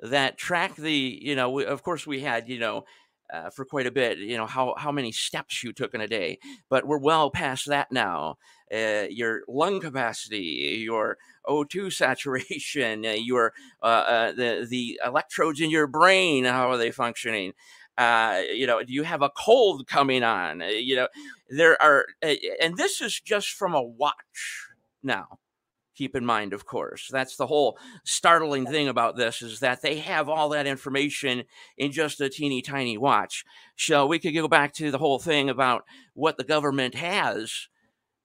[0.00, 2.84] that track the, you know, we, of course, we had, you know,
[3.32, 6.06] uh, for quite a bit, you know, how, how many steps you took in a
[6.06, 8.36] day, but we're well past that now.
[8.74, 11.16] Uh, your lung capacity, your
[11.46, 13.52] O2 saturation, uh, your
[13.82, 17.52] uh, uh, the the electrodes in your brain, how are they functioning?
[17.96, 20.60] Uh, you know, do you have a cold coming on?
[20.62, 21.08] Uh, you know,
[21.48, 24.66] there are, uh, and this is just from a watch.
[25.02, 25.38] Now,
[25.94, 29.98] keep in mind, of course, that's the whole startling thing about this is that they
[29.98, 31.44] have all that information
[31.78, 33.44] in just a teeny tiny watch.
[33.76, 37.68] So we could go back to the whole thing about what the government has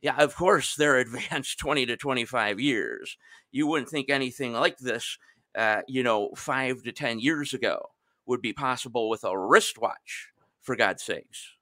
[0.01, 3.17] yeah, of course, they're advanced 20 to 25 years.
[3.51, 5.17] You wouldn't think anything like this,
[5.55, 7.89] uh, you know, five to 10 years ago
[8.25, 10.29] would be possible with a wristwatch,
[10.61, 11.55] for God's sakes.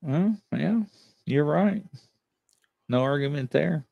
[0.00, 0.84] Well, yeah,
[1.26, 1.84] you're right.
[2.88, 3.84] No argument there.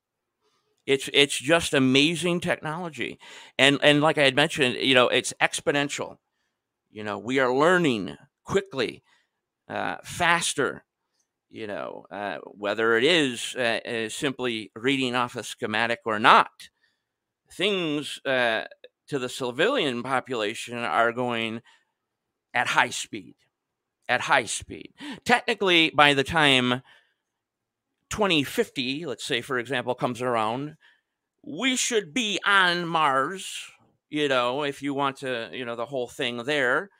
[0.86, 3.18] It's it's just amazing technology,
[3.58, 6.16] and and like I had mentioned, you know, it's exponential.
[6.90, 9.02] You know, we are learning quickly,
[9.68, 10.85] uh, faster.
[11.48, 16.70] You know, uh, whether it is uh, uh, simply reading off a schematic or not,
[17.50, 18.64] things uh,
[19.08, 21.62] to the civilian population are going
[22.52, 23.36] at high speed.
[24.08, 24.92] At high speed.
[25.24, 26.82] Technically, by the time
[28.10, 30.76] 2050, let's say, for example, comes around,
[31.44, 33.70] we should be on Mars.
[34.10, 36.90] You know, if you want to, you know, the whole thing there,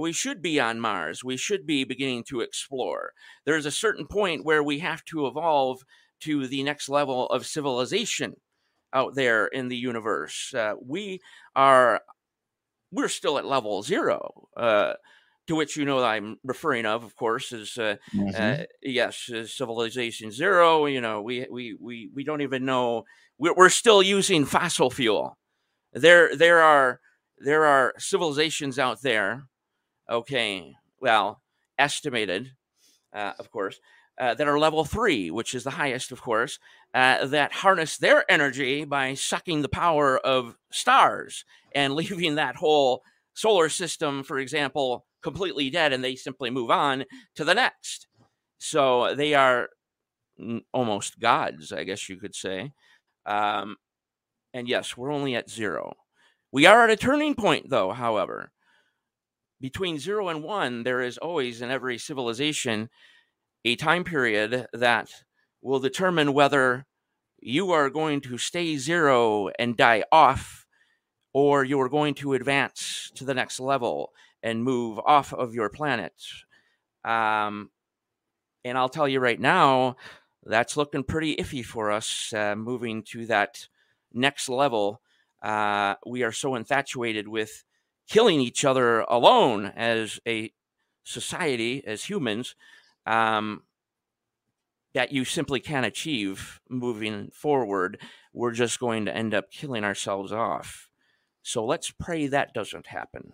[0.00, 1.22] we should be on Mars.
[1.24, 3.12] We should be beginning to explore.
[3.44, 5.82] There's a certain point where we have to evolve
[6.20, 8.34] to the next level of civilization
[8.92, 10.52] out there in the universe.
[10.54, 11.20] Uh, we
[11.56, 12.00] are,
[12.90, 14.48] we're still at level zero.
[14.56, 14.94] Uh,
[15.46, 18.62] to which you know that I'm referring of, of course, is uh, Mhm.
[18.62, 20.86] uh, yes, uh, civilization zero.
[20.86, 23.04] You know, we we we we don't even know
[23.36, 25.36] we're, we're still using fossil fuel.
[25.92, 27.00] There there are
[27.38, 29.44] there are civilizations out there.
[30.10, 31.40] Okay, well,
[31.78, 32.52] estimated,
[33.14, 33.80] uh, of course,
[34.20, 36.58] uh, that are level three, which is the highest, of course,
[36.94, 41.44] uh, that harness their energy by sucking the power of stars
[41.74, 43.02] and leaving that whole
[43.34, 47.04] solar system, for example, completely dead, and they simply move on
[47.36, 48.06] to the next.
[48.58, 49.70] So they are
[50.72, 52.72] almost gods, I guess you could say.
[53.26, 53.76] Um,
[54.54, 55.94] and yes, we're only at zero.
[56.52, 58.52] We are at a turning point, though, however.
[59.60, 62.90] Between zero and one, there is always in every civilization
[63.64, 65.10] a time period that
[65.62, 66.86] will determine whether
[67.40, 70.66] you are going to stay zero and die off
[71.32, 75.68] or you are going to advance to the next level and move off of your
[75.68, 76.12] planet.
[77.04, 77.70] Um,
[78.64, 79.96] and I'll tell you right now,
[80.44, 83.68] that's looking pretty iffy for us uh, moving to that
[84.12, 85.00] next level.
[85.42, 87.64] Uh, we are so infatuated with
[88.08, 90.52] killing each other alone as a
[91.04, 92.54] society, as humans,
[93.06, 93.62] um,
[94.94, 98.00] that you simply can't achieve moving forward.
[98.32, 100.88] We're just going to end up killing ourselves off.
[101.42, 103.32] So let's pray that doesn't happen.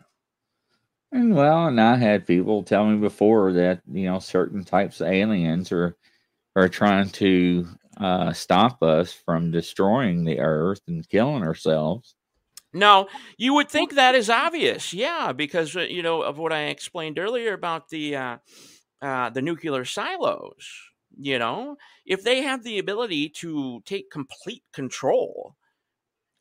[1.13, 5.09] And well, and I had people tell me before that you know certain types of
[5.09, 5.97] aliens are
[6.57, 7.67] are trying to
[7.99, 12.17] uh, stop us from destroying the earth and killing ourselves.
[12.73, 16.67] No, you would think that is obvious, yeah, because uh, you know of what I
[16.67, 18.37] explained earlier about the uh,
[19.03, 20.67] uh, the nuclear silos.
[21.19, 25.57] You know, if they have the ability to take complete control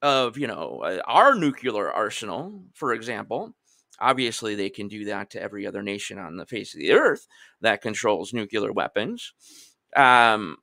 [0.01, 3.53] of you know uh, our nuclear arsenal, for example,
[3.99, 7.27] obviously they can do that to every other nation on the face of the earth
[7.61, 9.33] that controls nuclear weapons.
[9.95, 10.57] Um,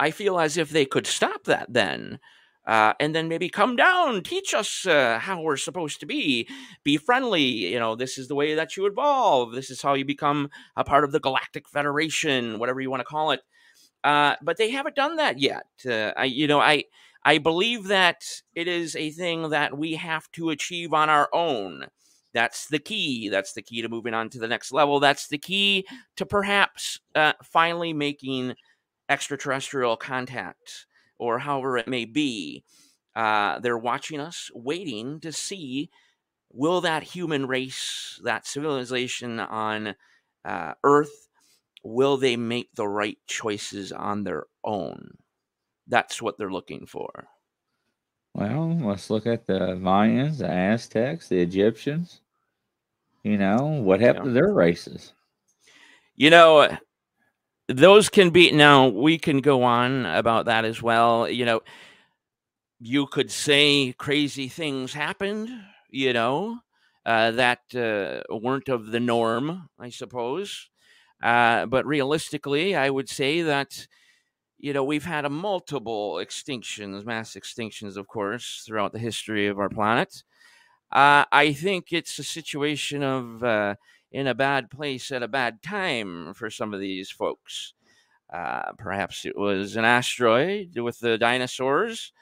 [0.00, 2.18] I feel as if they could stop that then.
[2.66, 6.48] Uh, and then maybe come down, teach us uh, how we're supposed to be,
[6.82, 7.42] be friendly.
[7.42, 9.52] You know, this is the way that you evolve.
[9.52, 13.04] This is how you become a part of the Galactic Federation, whatever you want to
[13.04, 13.40] call it.
[14.02, 15.66] Uh, but they haven't done that yet.
[15.86, 16.84] Uh, I, you know, I,
[17.24, 21.86] I believe that it is a thing that we have to achieve on our own.
[22.34, 23.28] That's the key.
[23.28, 25.00] That's the key to moving on to the next level.
[25.00, 25.86] That's the key
[26.16, 28.54] to perhaps uh, finally making
[29.08, 30.86] extraterrestrial contact
[31.18, 32.64] or however it may be.
[33.14, 35.90] Uh, they're watching us, waiting to see
[36.54, 39.94] will that human race, that civilization on
[40.44, 41.28] uh, Earth,
[41.82, 45.18] will they make the right choices on their own?
[45.86, 47.28] That's what they're looking for.
[48.34, 52.20] Well, let's look at the Mayans, the Aztecs, the Egyptians.
[53.22, 54.30] You know, what happened yeah.
[54.30, 55.12] to their races?
[56.16, 56.76] You know,
[57.68, 61.60] those can be now we can go on about that as well you know.
[62.80, 65.48] You could say crazy things happened
[65.90, 66.58] you know
[67.06, 70.68] uh, that uh, weren't of the norm i suppose.
[71.22, 73.86] Uh, but realistically i would say that
[74.58, 79.58] you know we've had a multiple extinctions mass extinctions of course throughout the history of
[79.58, 80.24] our planet.
[80.92, 83.74] Uh, i think it's a situation of uh,
[84.14, 87.74] in a bad place at a bad time for some of these folks.
[88.32, 92.12] Uh, perhaps it was an asteroid with the dinosaurs.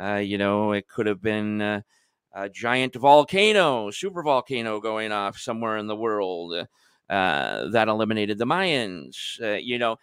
[0.00, 5.76] Uh, you know, it could have been a giant volcano, super volcano going off somewhere
[5.76, 6.66] in the world
[7.10, 9.38] uh, that eliminated the Mayans.
[9.38, 9.98] Uh, you know,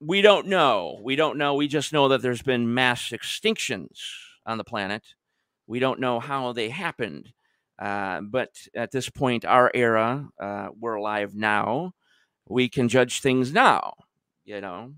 [0.00, 1.00] we don't know.
[1.02, 1.54] We don't know.
[1.54, 4.00] We just know that there's been mass extinctions
[4.46, 5.02] on the planet.
[5.66, 7.34] We don't know how they happened.
[7.78, 11.92] Uh, but at this point, our era, uh, we're alive now.
[12.48, 13.94] We can judge things now,
[14.44, 14.92] you know.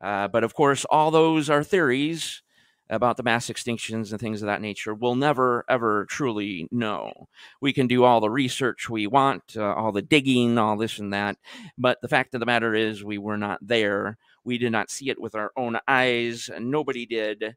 [0.00, 2.42] Uh, but of course, all those are theories
[2.88, 4.94] about the mass extinctions and things of that nature.
[4.94, 7.28] We'll never, ever truly know.
[7.60, 11.12] We can do all the research we want, uh, all the digging, all this and
[11.12, 11.36] that.
[11.76, 14.18] But the fact of the matter is, we were not there.
[14.44, 16.48] We did not see it with our own eyes.
[16.60, 17.56] Nobody did.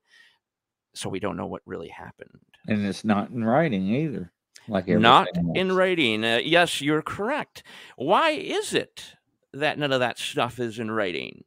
[0.95, 2.39] So we don't know what really happened.
[2.67, 4.31] And it's not in writing either.
[4.69, 5.47] Like not else.
[5.55, 6.23] in writing.
[6.23, 7.63] Uh, yes, you're correct.
[7.97, 9.15] Why is it
[9.53, 11.43] that none of that stuff is in writing?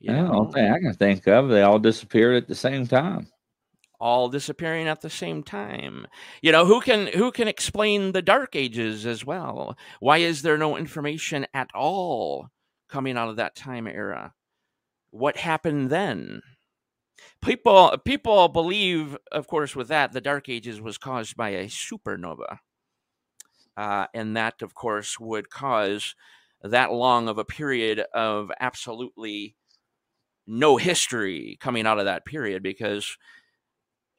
[0.00, 0.32] You know?
[0.32, 3.28] Only thing I can think of, they all disappeared at the same time.
[4.00, 6.06] All disappearing at the same time.
[6.42, 9.78] You know who can who can explain the Dark Ages as well?
[10.00, 12.48] Why is there no information at all
[12.90, 14.34] coming out of that time era?
[15.10, 16.42] What happened then?
[17.42, 22.58] People people believe, of course, with that the Dark Ages was caused by a supernova,
[23.76, 26.14] uh, and that, of course, would cause
[26.62, 29.56] that long of a period of absolutely
[30.46, 33.16] no history coming out of that period because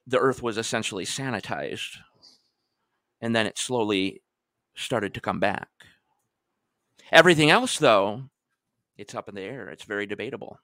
[0.07, 1.97] the Earth was essentially sanitized,
[3.21, 4.21] and then it slowly
[4.75, 5.69] started to come back.
[7.11, 8.23] Everything else, though,
[8.97, 9.69] it's up in the air.
[9.69, 10.59] It's very debatable.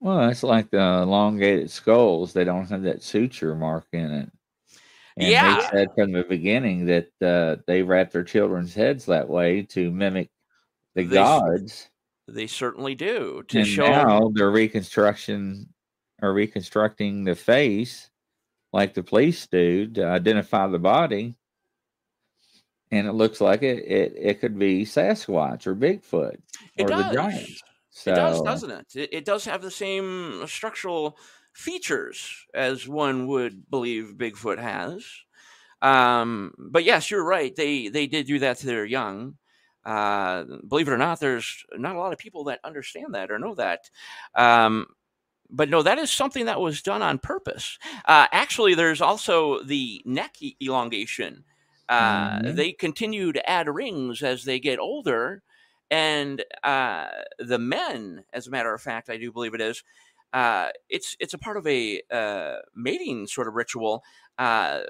[0.00, 2.32] Well, it's like the elongated skulls.
[2.32, 4.30] They don't have that suture mark in it.
[5.16, 5.60] And Yeah.
[5.70, 9.90] they said from the beginning that uh, they wrap their children's heads that way to
[9.90, 10.30] mimic
[10.94, 11.88] the They gods.
[12.28, 13.86] They certainly do to and show.
[13.86, 15.72] now they're reconstruction
[16.20, 18.10] or reconstructing the face
[18.72, 21.36] like the police do to identify the body.
[22.90, 26.38] And it looks like it it, it could be Sasquatch or Bigfoot
[26.76, 27.62] It or the does.
[27.96, 28.86] So It does, doesn't it?
[28.94, 29.08] it?
[29.12, 31.18] It does have the same structural
[31.52, 35.04] features as one would believe Bigfoot has.
[35.82, 37.54] Um, but yes, you're right.
[37.54, 39.36] They they did do that to their young.
[39.84, 43.38] Uh, believe it or not, there's not a lot of people that understand that or
[43.38, 43.90] know that.
[44.34, 44.86] Um,
[45.50, 47.78] but no, that is something that was done on purpose.
[48.06, 51.44] Uh, actually, there's also the neck elongation.
[51.88, 52.52] Uh, Mhm.
[52.52, 55.42] They continue to add rings as they get older,
[55.90, 57.06] and uh,
[57.38, 59.82] the men, as a matter of fact, I do believe it is.
[60.32, 64.02] Uh, it's it's a part of a uh, mating sort of ritual.
[64.38, 64.82] Uh,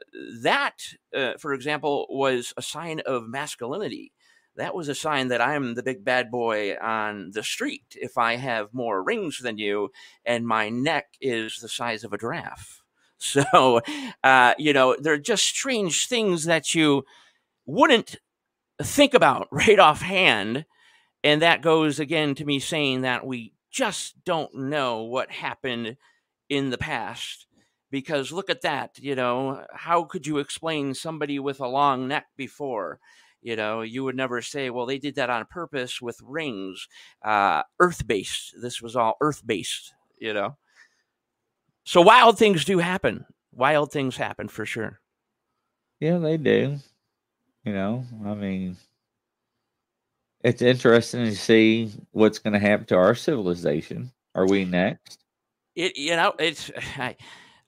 [0.42, 0.74] that,
[1.14, 4.12] uh, for example, was a sign of masculinity.
[4.56, 8.36] That was a sign that I'm the big bad boy on the street if I
[8.36, 9.90] have more rings than you
[10.24, 12.82] and my neck is the size of a giraffe.
[13.18, 13.80] So,
[14.22, 17.06] uh, you know, they're just strange things that you
[17.66, 18.16] wouldn't
[18.82, 20.64] think about right offhand.
[21.26, 25.96] And that goes again to me saying that we just don't know what happened
[26.48, 27.48] in the past.
[27.90, 32.26] Because look at that, you know, how could you explain somebody with a long neck
[32.36, 33.00] before?
[33.42, 36.86] You know, you would never say, well, they did that on purpose with rings,
[37.24, 38.54] uh, earth based.
[38.62, 40.56] This was all earth based, you know.
[41.82, 43.24] So wild things do happen.
[43.50, 45.00] Wild things happen for sure.
[45.98, 46.78] Yeah, they do.
[47.64, 48.76] You know, I mean,
[50.46, 54.12] it's interesting to see what's going to happen to our civilization.
[54.32, 55.24] Are we next?
[55.74, 57.16] It you know it's I,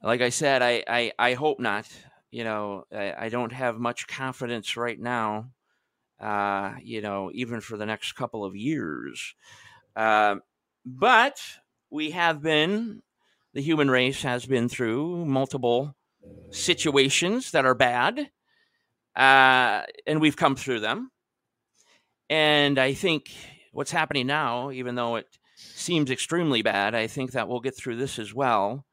[0.00, 1.88] like I said I, I I hope not.
[2.30, 5.50] You know I, I don't have much confidence right now.
[6.20, 9.34] Uh, you know even for the next couple of years,
[9.96, 10.42] Um
[10.86, 11.40] but
[11.90, 13.02] we have been
[13.54, 15.96] the human race has been through multiple
[16.50, 18.30] situations that are bad,
[19.16, 21.10] uh, and we've come through them.
[22.30, 23.30] And I think
[23.72, 25.26] what's happening now, even though it
[25.56, 28.84] seems extremely bad, I think that we'll get through this as well.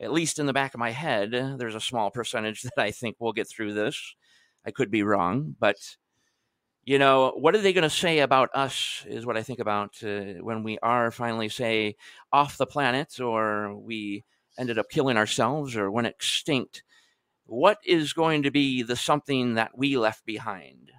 [0.00, 3.16] At least in the back of my head, there's a small percentage that I think
[3.18, 4.14] we'll get through this.
[4.64, 5.76] I could be wrong, but
[6.84, 9.04] you know, what are they going to say about us?
[9.06, 11.96] Is what I think about uh, when we are finally, say,
[12.32, 14.24] off the planet, or we
[14.58, 16.82] ended up killing ourselves, or went extinct.
[17.44, 20.90] What is going to be the something that we left behind?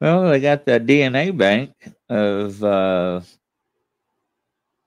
[0.00, 1.72] Well, they got the DNA bank
[2.08, 3.20] of uh,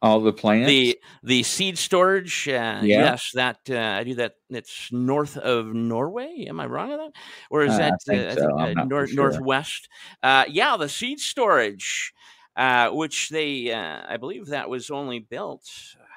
[0.01, 0.68] all the plants.
[0.68, 3.12] the the seed storage uh, Yeah.
[3.12, 7.12] yes that uh, i do that it's north of norway am i wrong on that
[7.49, 8.57] or is Uh, I that think uh, so.
[8.57, 9.16] I'm nor- sure.
[9.32, 9.89] northwest
[10.24, 12.14] uh, yeah the seed storage
[12.55, 15.66] uh, which they uh, i believe that was only built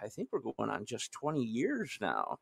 [0.02, 2.38] i think we're going on just 20 years now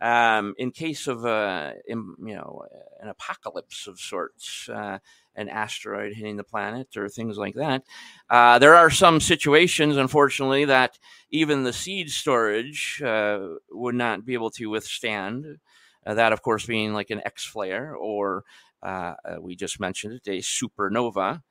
[0.00, 2.64] um, in case of uh, im- you know
[3.00, 4.98] an apocalypse of sorts uh,
[5.34, 7.82] an asteroid hitting the planet or things like that
[8.30, 10.98] uh, there are some situations, unfortunately, that
[11.30, 13.40] even the seed storage uh,
[13.70, 15.58] would not be able to withstand.
[16.06, 18.44] Uh, that, of course, being like an X flare or
[18.82, 21.42] uh, uh, we just mentioned it, a supernova.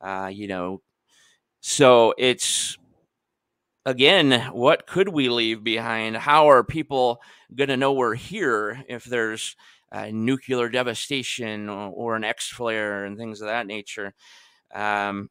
[0.00, 0.82] Uh, you know,
[1.60, 2.78] so it's
[3.88, 6.16] again, what could we leave behind?
[6.16, 7.22] How are people
[7.54, 9.56] going to know we're here if there's
[9.90, 14.12] uh, nuclear devastation or, or an X flare and things of that nature?
[14.74, 15.30] Um,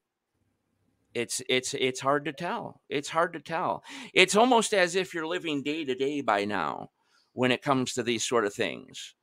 [1.14, 2.82] it's it's it's hard to tell.
[2.90, 3.84] It's hard to tell.
[4.14, 6.90] It's almost as if you're living day to day by now
[7.34, 9.14] when it comes to these sort of things.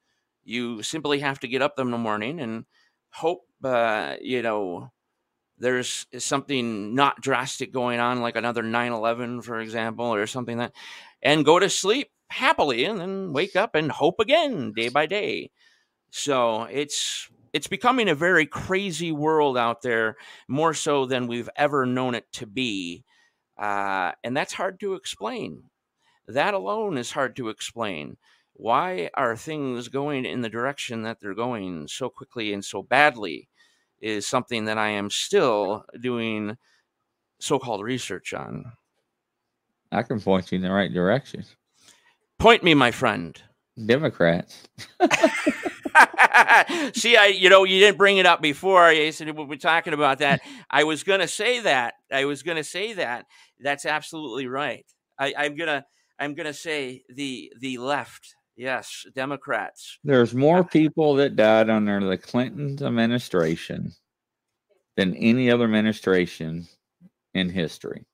[0.44, 2.66] You simply have to get up in the morning and
[3.10, 4.90] hope, uh, you know,
[5.58, 10.72] there's something not drastic going on, like another 9 11, for example, or something that,
[11.22, 15.50] and go to sleep happily and then wake up and hope again day by day.
[16.10, 20.16] So it's it's becoming a very crazy world out there,
[20.48, 23.04] more so than we've ever known it to be,
[23.58, 25.64] uh, and that's hard to explain.
[26.28, 28.18] That alone is hard to explain.
[28.54, 33.48] Why are things going in the direction that they're going so quickly and so badly?
[34.04, 36.58] Is something that I am still doing
[37.40, 38.72] so-called research on.
[39.90, 41.44] I can point you in the right direction.
[42.38, 43.40] Point me, my friend.
[43.86, 44.68] Democrats.
[46.94, 48.92] See, I you know you didn't bring it up before.
[48.92, 50.42] You said we were talking about that.
[50.70, 51.94] I was going to say that.
[52.12, 53.24] I was going to say that.
[53.58, 54.84] That's absolutely right.
[55.18, 55.86] I, I'm gonna
[56.18, 58.34] I'm gonna say the the left.
[58.56, 59.98] Yes, Democrats.
[60.04, 63.92] There's more people that died under the Clinton administration
[64.96, 66.66] than any other administration
[67.34, 68.04] in history.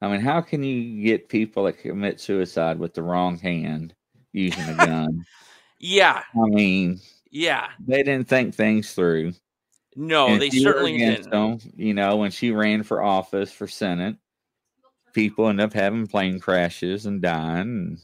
[0.00, 3.94] I mean, how can you get people that commit suicide with the wrong hand
[4.32, 5.24] using a gun?
[5.78, 6.22] yeah.
[6.34, 7.68] I mean, yeah.
[7.86, 9.34] They didn't think things through.
[9.98, 11.30] No, and they certainly didn't.
[11.30, 14.16] Them, you know, when she ran for office for Senate,
[15.14, 17.60] people end up having plane crashes and dying.
[17.60, 17.98] And,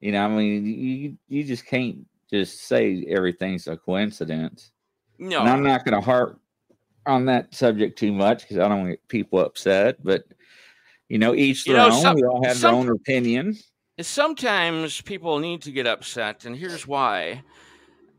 [0.00, 4.72] you know, I mean, you you just can't just say everything's a coincidence.
[5.18, 6.40] No, and I'm not going to harp
[7.06, 10.02] on that subject too much because I don't want people upset.
[10.02, 10.24] But
[11.08, 12.02] you know, each their you know, own.
[12.02, 13.56] Some, we all have some, their own opinion.
[14.00, 17.42] Sometimes people need to get upset, and here's why.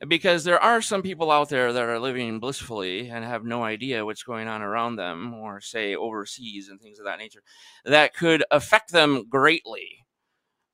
[0.08, 4.04] Because there are some people out there that are living blissfully and have no idea
[4.04, 7.44] what's going on around them, or say overseas and things of that nature,
[7.86, 10.00] that could affect them greatly.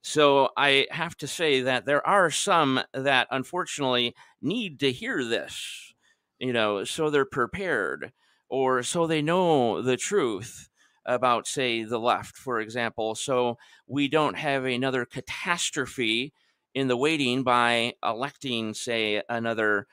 [0.08, 5.94] So I have to say that there are some that unfortunately need to hear this,
[6.40, 8.14] you know, so they're prepared
[8.50, 10.70] or so they know the truth
[11.06, 16.34] about, say, the left, for example, so we don't have another catastrophe
[16.74, 19.88] in the waiting by electing, say, another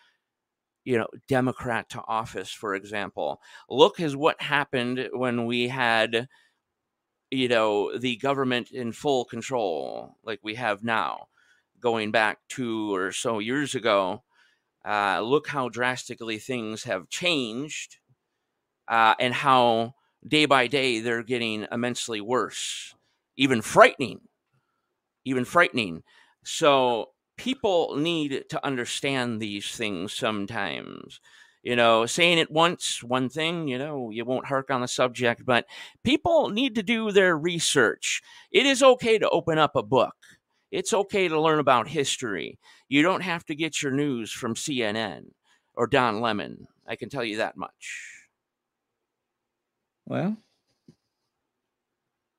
[0.85, 3.41] you know democrat to office for example.
[3.69, 6.29] Look as what happened when we had
[7.35, 11.27] you know the government in full control like we have now
[11.81, 14.23] going back two or so years ago
[14.87, 17.99] uh, look how drastically things have changed
[18.89, 19.95] uh, and how
[20.27, 22.95] day by day they're getting immensely worse,
[23.37, 24.21] even frightening,
[25.25, 26.03] even frightening.
[26.45, 31.21] So people need to understand these things sometimes.
[31.65, 35.47] You know, saying it once, one thing, you know, you won't hark on the subject,
[35.47, 35.65] but
[36.03, 38.23] people need to do their research.
[38.53, 40.15] It is okay to open up a book.
[40.71, 42.59] It's okay to learn about history.
[42.89, 45.31] You don't have to get your news from CNN
[45.75, 46.69] or Don Lemon.
[46.87, 48.27] I can tell you that much.
[50.05, 50.37] Well,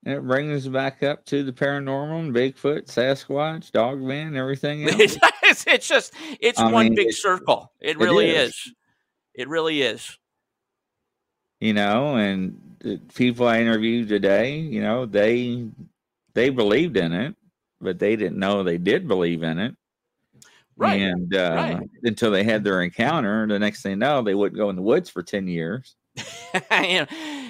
[0.06, 5.18] it brings us back up to the paranormal, Bigfoot, Sasquatch, Dogman, everything else.
[5.66, 7.72] it's, just it's I one mean, big it, circle.
[7.82, 8.72] It really is.
[9.36, 10.18] It really is.
[11.60, 15.68] You know, and the people I interviewed today, you know, they
[16.34, 17.36] they believed in it,
[17.80, 19.76] but they didn't know they did believe in it.
[20.78, 21.02] Right.
[21.02, 21.90] And uh, right.
[22.04, 24.82] until they had their encounter, the next thing you know, they wouldn't go in the
[24.82, 25.96] woods for 10 years.
[26.18, 26.20] you,
[26.72, 27.06] know,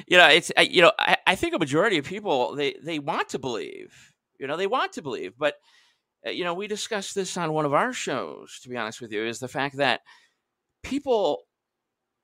[0.08, 3.30] you know, it's you know, I, I think a majority of people they they want
[3.30, 4.14] to believe.
[4.40, 5.56] You know, they want to believe, but
[6.26, 8.60] uh, you know, we discussed this on one of our shows.
[8.64, 10.02] To be honest with you, is the fact that
[10.84, 11.45] people,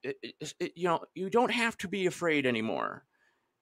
[0.03, 0.17] it,
[0.59, 3.05] it, you know, you don't have to be afraid anymore.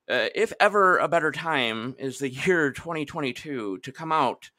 [0.09, 4.51] Uh, if ever a better time is the year 2022 to come out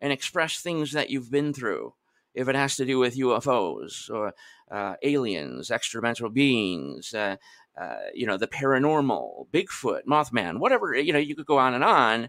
[0.00, 1.94] and express things that you've been through
[2.36, 4.34] if it has to do with UFOs or
[4.70, 7.36] uh, aliens, extraterrestrial beings, uh,
[7.80, 11.82] uh, you know, the paranormal, Bigfoot, Mothman, whatever, you know, you could go on and
[11.82, 12.28] on.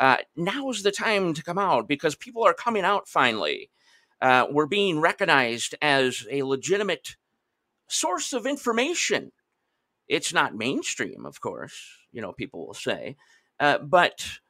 [0.00, 3.70] Uh, now is the time to come out because people are coming out finally.
[4.20, 7.16] Uh, we're being recognized as a legitimate
[7.88, 9.32] source of information.
[10.06, 11.76] It's not mainstream, of course,
[12.12, 13.16] you know, people will say,
[13.60, 14.40] uh, but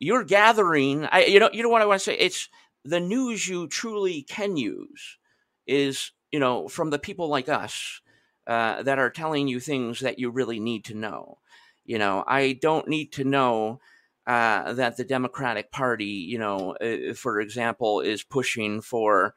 [0.00, 1.04] you're gathering.
[1.06, 2.16] I, you know, you know what I want to say.
[2.16, 2.48] It's
[2.84, 5.18] the news you truly can use
[5.66, 8.00] is, you know, from the people like us
[8.46, 11.38] uh, that are telling you things that you really need to know.
[11.84, 13.80] You know, I don't need to know
[14.26, 19.34] uh, that the Democratic Party, you know, uh, for example, is pushing for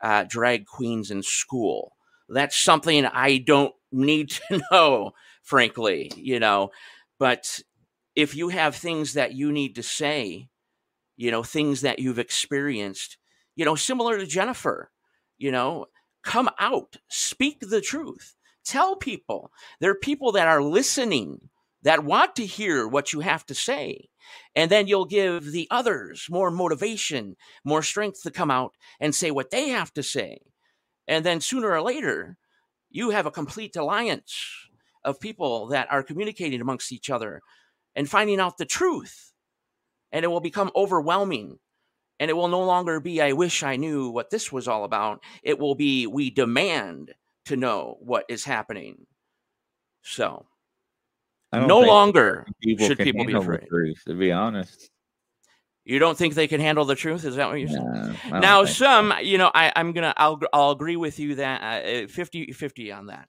[0.00, 1.93] uh, drag queens in school.
[2.28, 5.12] That's something I don't need to know,
[5.42, 6.70] frankly, you know.
[7.18, 7.60] But
[8.14, 10.48] if you have things that you need to say,
[11.16, 13.18] you know, things that you've experienced,
[13.56, 14.90] you know, similar to Jennifer,
[15.38, 15.86] you know,
[16.22, 18.34] come out, speak the truth.
[18.64, 19.52] Tell people.
[19.80, 21.50] There are people that are listening
[21.82, 24.08] that want to hear what you have to say.
[24.56, 29.30] And then you'll give the others more motivation, more strength to come out and say
[29.30, 30.38] what they have to say.
[31.08, 32.36] And then sooner or later,
[32.90, 34.34] you have a complete alliance
[35.04, 37.42] of people that are communicating amongst each other
[37.94, 39.32] and finding out the truth.
[40.12, 41.58] And it will become overwhelming.
[42.20, 45.22] And it will no longer be, I wish I knew what this was all about.
[45.42, 47.12] It will be, we demand
[47.46, 49.06] to know what is happening.
[50.02, 50.46] So,
[51.52, 53.66] no longer people should people be afraid.
[53.68, 54.90] Truth, to be honest.
[55.84, 57.24] You don't think they can handle the truth?
[57.24, 58.16] Is that what you're saying?
[58.30, 62.06] No, now, some, you know, I, I'm gonna, I'll, I'll agree with you that uh,
[62.08, 63.28] 50 50 on that.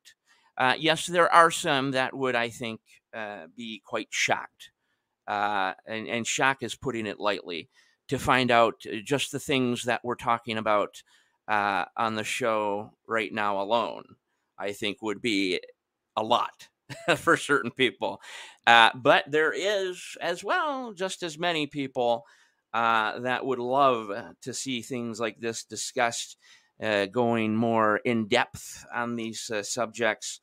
[0.57, 2.79] Uh, yes, there are some that would, I think,
[3.13, 4.71] uh, be quite shocked,
[5.27, 7.69] uh, and, and shock is putting it lightly,
[8.07, 11.03] to find out uh, just the things that we're talking about
[11.49, 14.15] uh, on the show right now alone.
[14.57, 15.59] I think would be
[16.15, 16.69] a lot
[17.17, 18.21] for certain people,
[18.65, 22.23] uh, but there is as well just as many people
[22.75, 24.11] uh, that would love
[24.41, 26.35] to see things like this discussed,
[26.83, 30.41] uh, going more in depth on these uh, subjects,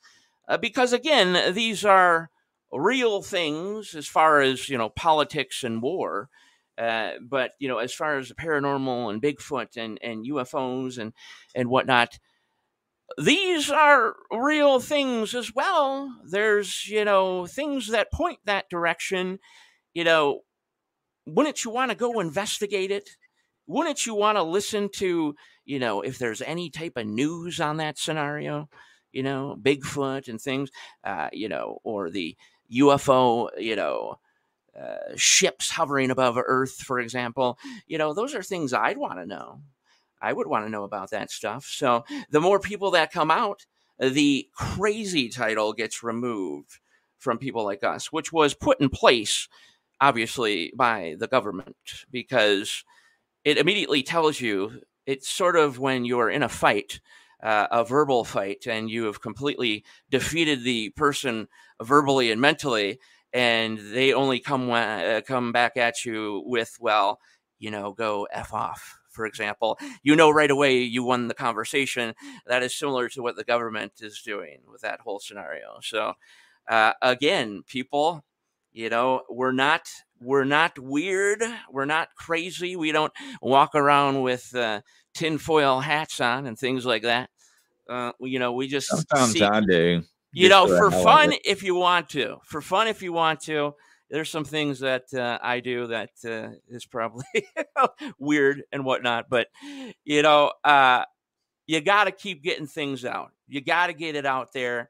[0.48, 2.30] uh, because again, these are
[2.72, 6.30] real things as far as you know politics and war.
[6.78, 11.12] Uh, but you know, as far as the paranormal and Bigfoot and, and UFOs and
[11.54, 12.18] and whatnot,
[13.18, 16.16] these are real things as well.
[16.24, 19.38] There's you know things that point that direction.
[19.92, 20.40] You know,
[21.26, 23.10] wouldn't you want to go investigate it?
[23.66, 27.76] Wouldn't you want to listen to, you know, if there's any type of news on
[27.76, 28.68] that scenario,
[29.12, 30.70] you know, Bigfoot and things,
[31.04, 32.36] uh, you know, or the
[32.72, 34.18] UFO, you know,
[34.78, 39.26] uh, ships hovering above Earth, for example, you know, those are things I'd want to
[39.26, 39.60] know.
[40.20, 41.64] I would want to know about that stuff.
[41.64, 43.66] So the more people that come out,
[43.98, 46.78] the crazy title gets removed
[47.18, 49.48] from people like us, which was put in place
[50.02, 51.76] obviously by the government
[52.10, 52.84] because
[53.44, 57.00] it immediately tells you it's sort of when you're in a fight
[57.42, 61.48] uh, a verbal fight and you have completely defeated the person
[61.82, 63.00] verbally and mentally
[63.32, 67.18] and they only come uh, come back at you with well
[67.58, 69.78] you know go f off for example.
[70.02, 72.14] You know right away you won the conversation.
[72.46, 75.78] That is similar to what the government is doing with that whole scenario.
[75.82, 76.14] So
[76.68, 78.24] uh, again people
[78.72, 79.88] you know we're not
[80.20, 84.80] we're not weird we're not crazy we don't walk around with uh,
[85.14, 87.30] tinfoil hats on and things like that.
[87.88, 90.02] Uh, you know we just Sometimes see, I do.
[90.32, 93.74] you know for fun if you want to for fun if you want to
[94.08, 97.24] there's some things that uh, i do that uh, is probably
[98.18, 99.48] weird and whatnot but
[100.04, 101.04] you know uh,
[101.66, 104.88] you got to keep getting things out you got to get it out there.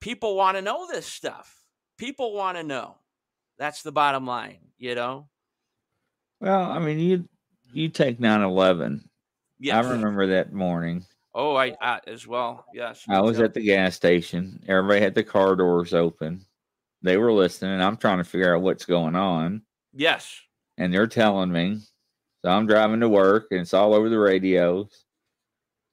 [0.00, 1.60] People want to know this stuff
[2.00, 2.96] people want to know
[3.60, 5.28] that's the bottom line you know
[6.40, 7.28] Well, I mean, you
[7.72, 9.04] you take 9-11.
[9.60, 11.04] yeah I remember that morning.
[11.34, 14.64] oh i, I as well yes I was at the gas station.
[14.66, 16.44] Everybody had the car doors open.
[17.02, 17.80] They were listening.
[17.80, 19.62] I'm trying to figure out what's going on.
[19.94, 20.40] yes
[20.78, 21.78] And they're telling me.
[22.42, 25.04] So I'm driving to work and it's all over the radios.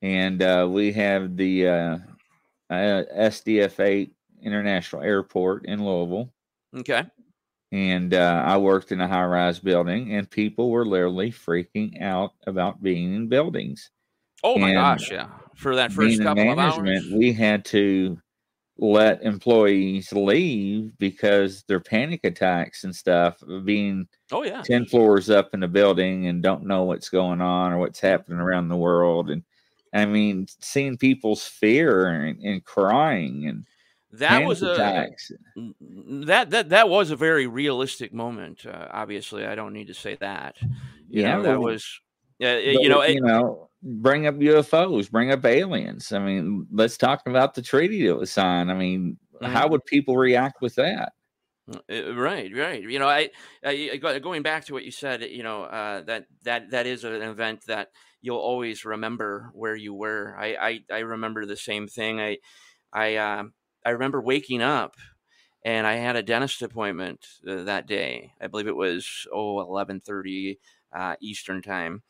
[0.01, 1.97] And uh, we have the uh,
[2.69, 6.31] uh, SDF 8 International Airport in Louisville.
[6.77, 7.03] okay
[7.71, 12.33] And uh, I worked in a high rise building, and people were literally freaking out
[12.45, 13.89] about being in buildings.
[14.43, 15.27] oh my And gosh yeah.
[15.55, 17.03] For that first couple of hours.
[17.11, 18.17] we had to
[18.77, 24.61] let employees leave because their panic attacks and stuff being oh yeah.
[24.61, 28.39] 10 floors up in the building and don't know what's going on or what's happening
[28.39, 29.29] around the world.
[29.29, 29.43] And
[29.93, 33.65] i mean seeing people's fear and, and crying and
[34.11, 38.65] that was a attacks N- n- that that that was a very realistic moment.
[38.65, 40.57] Uh, obviously, I don't need to say that.
[41.11, 42.01] You Yeah, know, that was,
[42.43, 46.97] uh, you know, it, you know bring up ufos bring up aliens i mean let's
[46.97, 49.69] talk about the treaty that was signed i mean how Mhm.
[49.69, 51.13] would people react with that
[51.89, 52.81] uh, right, right.
[52.83, 53.29] You know, I,
[53.63, 55.21] I I- going back to what you said.
[55.23, 57.89] You know, uh, that that that is an event that
[58.21, 60.35] you'll always remember where you were.
[60.39, 62.21] I I, I remember the same thing.
[62.21, 62.37] I
[62.93, 63.53] I um
[63.87, 64.97] I remember waking up.
[65.63, 68.33] And I had a dentist appointment uh, that day.
[68.39, 70.57] I believe it was oh 11:30
[70.93, 72.03] uh, Eastern time,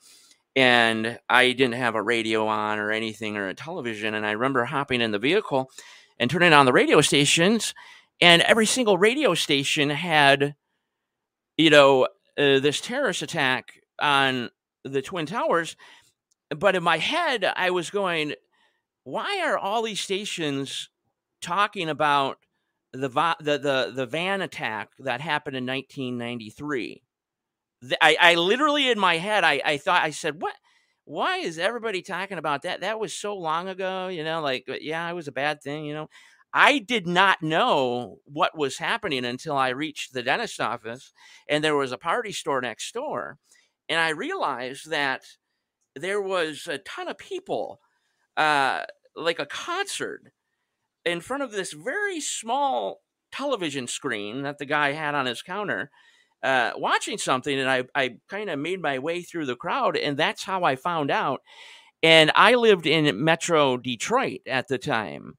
[0.55, 4.13] and I didn't have a radio on or anything or a television.
[4.13, 5.71] And I remember hopping in the vehicle
[6.19, 7.73] and turning on the radio stations,
[8.21, 10.55] and every single radio station had,
[11.57, 12.03] you know,
[12.37, 14.49] uh, this terrorist attack on
[14.83, 15.75] the Twin Towers.
[16.49, 18.33] But in my head, I was going,
[19.03, 20.89] why are all these stations
[21.41, 22.37] talking about
[22.93, 27.03] the the the, the van attack that happened in 1993?
[27.81, 30.55] th- I, I literally in my head I, I thought I said what
[31.05, 34.75] why is everybody talking about that that was so long ago you know like uh,
[34.81, 36.09] yeah it was a bad thing you know
[36.53, 41.11] I did not know what was happening until I reached the dentist office
[41.47, 43.37] and there was a party store next door
[43.89, 45.23] and I realized that
[45.95, 47.79] there was a ton of people
[48.37, 48.83] uh,
[49.15, 50.31] like a concert
[51.07, 53.01] in front of this very small
[53.31, 55.89] television screen that the guy had on his counter
[56.43, 60.17] uh, watching something, and I I kind of made my way through the crowd, and
[60.17, 61.41] that's how I found out.
[62.03, 65.33] And I lived in Metro Detroit at the time,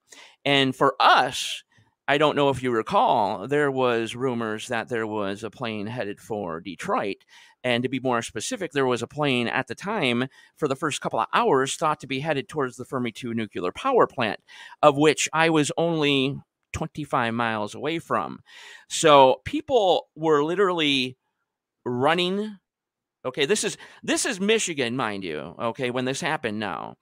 [0.44, 1.62] and for us,
[2.08, 6.20] I don't know if you recall, there was rumors that there was a plane headed
[6.20, 7.18] for Detroit.
[7.64, 11.00] And to be more specific, there was a plane at the time for the first
[11.00, 14.40] couple of hours thought to be headed towards the Fermi 2 nuclear power plant,
[14.82, 16.36] of which I was only
[16.72, 18.40] 25 miles away from.
[18.88, 21.16] So people were literally
[21.84, 22.59] running.
[23.24, 25.54] Okay, this is this is Michigan, mind you.
[25.59, 26.94] Okay, when this happened now,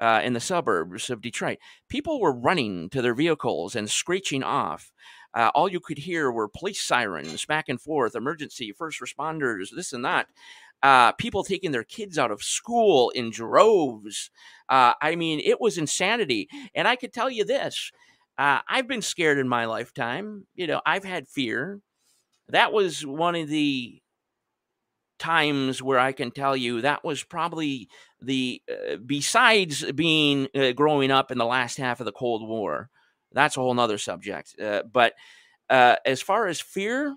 [0.00, 1.58] uh, in the suburbs of Detroit,
[1.88, 4.92] people were running to their vehicles and screeching off.
[5.34, 9.92] Uh, all you could hear were police sirens back and forth, emergency, first responders, this
[9.92, 10.28] and that.
[10.82, 14.30] Uh, people taking their kids out of school in droves.
[14.68, 16.48] Uh, I mean, it was insanity.
[16.74, 17.90] And I could tell you this
[18.36, 20.46] uh, I've been scared in my lifetime.
[20.54, 21.80] You know, I've had fear.
[22.48, 24.00] That was one of the
[25.18, 27.88] times where I can tell you that was probably
[28.20, 32.90] the, uh, besides being uh, growing up in the last half of the Cold War,
[33.34, 34.58] that's a whole nother subject.
[34.58, 35.14] Uh, but
[35.68, 37.16] uh, as far as fear,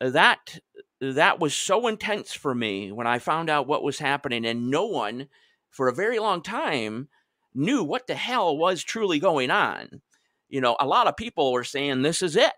[0.00, 0.58] that
[1.00, 4.86] that was so intense for me when I found out what was happening, and no
[4.86, 5.28] one
[5.70, 7.08] for a very long time
[7.54, 10.02] knew what the hell was truly going on.
[10.48, 12.52] You know, a lot of people were saying, "This is it.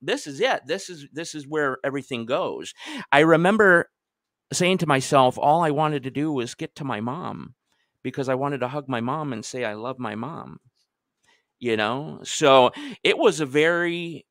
[0.00, 0.66] This is it.
[0.66, 2.72] This is this is where everything goes."
[3.10, 3.90] I remember
[4.52, 7.54] saying to myself, all I wanted to do was get to my mom
[8.02, 10.60] because I wanted to hug my mom and say I love my mom
[11.62, 12.18] you know?
[12.24, 14.26] So it was a very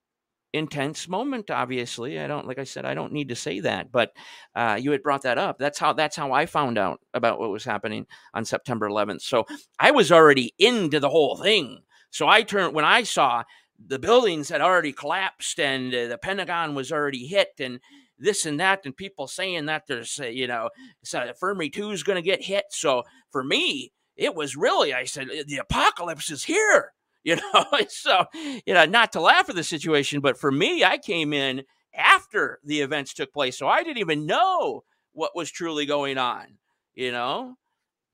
[0.53, 4.11] intense moment obviously i don't like i said i don't need to say that but
[4.55, 7.49] uh, you had brought that up that's how that's how i found out about what
[7.49, 9.45] was happening on september 11th so
[9.79, 11.79] i was already into the whole thing
[12.09, 13.43] so i turned when i saw
[13.87, 17.79] the buildings had already collapsed and uh, the pentagon was already hit and
[18.19, 20.69] this and that and people saying that there's uh, you know
[21.01, 25.05] so fermi 2 is going to get hit so for me it was really i
[25.05, 26.91] said the apocalypse is here
[27.23, 28.25] you know so
[28.65, 31.63] you know not to laugh at the situation but for me i came in
[31.95, 36.57] after the events took place so i didn't even know what was truly going on
[36.95, 37.55] you know?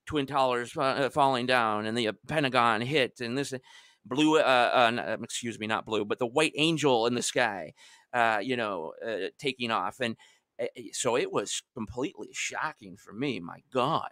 [0.05, 3.53] Twin towers uh, falling down and the uh, pentagon hit and this
[4.05, 7.73] blue uh, uh, um, excuse me not blue but the white angel in the sky
[8.13, 10.15] uh, you know uh, taking off and
[10.93, 14.11] so it was completely shocking for me my god.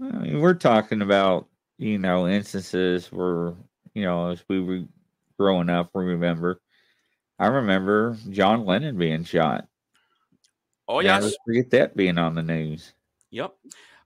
[0.00, 1.46] We're talking about
[1.78, 3.54] you know, instances where,
[3.94, 4.82] you know, as we were
[5.38, 6.60] growing up, we remember.
[7.38, 9.66] I remember John Lennon being shot.
[10.86, 11.22] Oh, yes.
[11.22, 12.92] Never forget that being on the news.
[13.30, 13.54] Yep.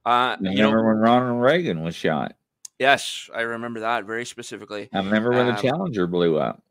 [0.07, 2.35] Uh, I remember know, when Ronald Reagan was shot.
[2.79, 4.89] Yes, I remember that very specifically.
[4.93, 6.63] I remember when um, the Challenger blew up.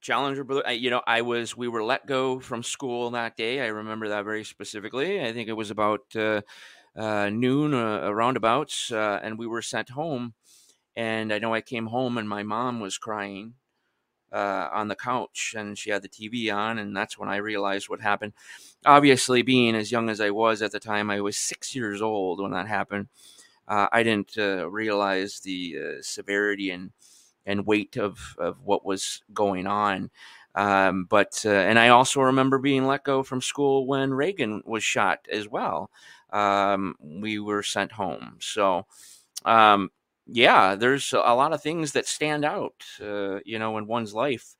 [0.00, 0.62] Challenger blew.
[0.70, 1.56] You know, I was.
[1.56, 3.60] We were let go from school that day.
[3.60, 5.20] I remember that very specifically.
[5.20, 6.40] I think it was about uh,
[6.96, 10.34] noon uh, roundabouts, uh, and we were sent home.
[10.96, 13.54] And I know I came home and my mom was crying
[14.32, 17.88] uh, on the couch, and she had the TV on, and that's when I realized
[17.88, 18.32] what happened.
[18.86, 22.40] Obviously, being as young as I was at the time, I was six years old
[22.40, 23.08] when that happened.
[23.68, 26.90] Uh, I didn't uh, realize the severity and
[27.46, 30.10] and weight of, of what was going on.
[30.54, 34.82] Um, but uh, and I also remember being let go from school when Reagan was
[34.84, 35.90] shot as well
[36.32, 38.36] um, we were sent home.
[38.40, 38.86] So,
[39.44, 39.90] um,
[40.26, 44.54] yeah, there's a lot of things that stand out, uh, you know, in one's life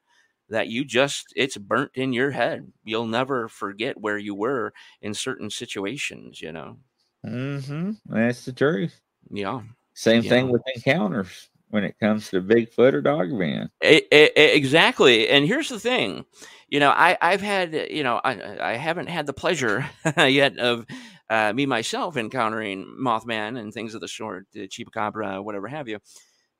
[0.49, 2.73] that you just, it's burnt in your head.
[2.85, 6.77] You'll never forget where you were in certain situations, you know.
[7.25, 7.93] Mm-hmm.
[8.07, 9.01] That's the truth.
[9.31, 9.61] Yeah.
[9.95, 10.31] Same yeah.
[10.31, 13.71] thing with encounters when it comes to Bigfoot or dog man.
[13.81, 15.29] exactly.
[15.29, 16.25] And here's the thing,
[16.69, 20.87] you know, I, I've had, you know, I, I haven't had the pleasure yet of
[21.31, 26.01] uh, me myself encountering Mothman and things of the sort, uh, Chupacabra, whatever have you.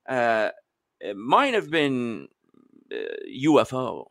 [0.09, 0.51] Uh,
[1.15, 2.29] mine have been
[3.29, 4.07] UFO.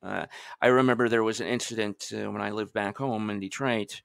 [0.00, 0.26] Uh, uh,
[0.62, 4.00] I remember there was an incident uh, when I lived back home in Detroit,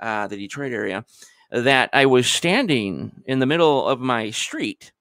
[0.00, 1.04] the Detroit area,
[1.50, 4.92] that I was standing in the middle of my street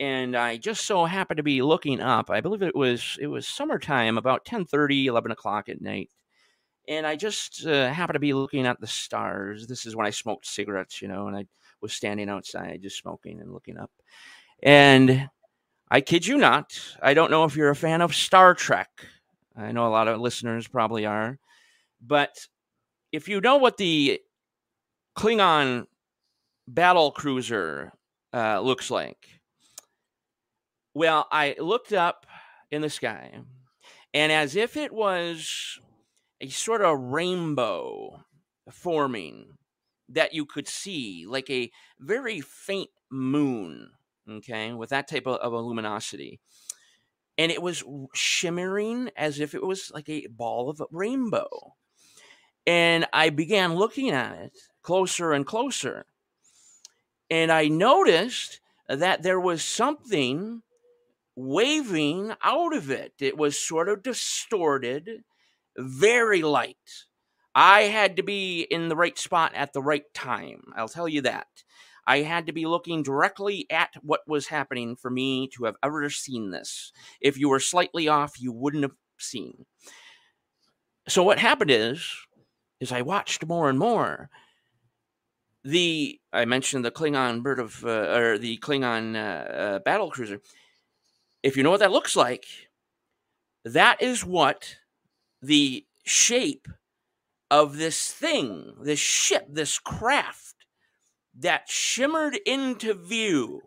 [0.00, 2.30] and I just so happened to be looking up.
[2.30, 6.08] I believe it was it was summertime, about 10 30, 11 o'clock at night
[6.88, 9.66] and I just uh, happened to be looking at the stars.
[9.66, 11.46] This is when I smoked cigarettes, you know, and I
[11.82, 13.90] was standing outside just smoking and looking up.
[14.62, 15.28] And
[15.90, 18.88] I kid you not, I don't know if you're a fan of Star Trek.
[19.54, 21.38] I know a lot of listeners probably are.
[22.00, 22.46] But
[23.12, 24.20] if you know what the
[25.16, 25.86] Klingon
[26.66, 27.92] battle cruiser
[28.32, 29.28] uh, looks like,
[30.94, 32.26] well, I looked up
[32.70, 33.32] in the sky,
[34.14, 35.78] and as if it was
[36.40, 38.24] a sort of rainbow
[38.70, 39.58] forming
[40.08, 43.90] that you could see, like a very faint moon,
[44.28, 46.40] okay, with that type of, of luminosity.
[47.36, 47.84] And it was
[48.14, 51.74] shimmering as if it was like a ball of a rainbow.
[52.66, 54.52] And I began looking at it
[54.82, 56.04] closer and closer.
[57.30, 60.62] And I noticed that there was something
[61.36, 63.12] waving out of it.
[63.20, 65.24] It was sort of distorted,
[65.78, 66.76] very light.
[67.54, 70.60] I had to be in the right spot at the right time.
[70.76, 71.46] I'll tell you that.
[72.06, 76.08] I had to be looking directly at what was happening for me to have ever
[76.08, 76.92] seen this.
[77.20, 79.66] If you were slightly off, you wouldn't have seen.
[81.06, 82.10] So what happened is,
[82.80, 84.30] is I watched more and more.
[85.64, 90.40] The I mentioned the Klingon bird of uh, or the Klingon uh, uh, battle cruiser.
[91.42, 92.46] If you know what that looks like,
[93.64, 94.76] that is what
[95.40, 96.68] the shape
[97.50, 100.66] of this thing, this ship, this craft
[101.38, 103.62] that shimmered into view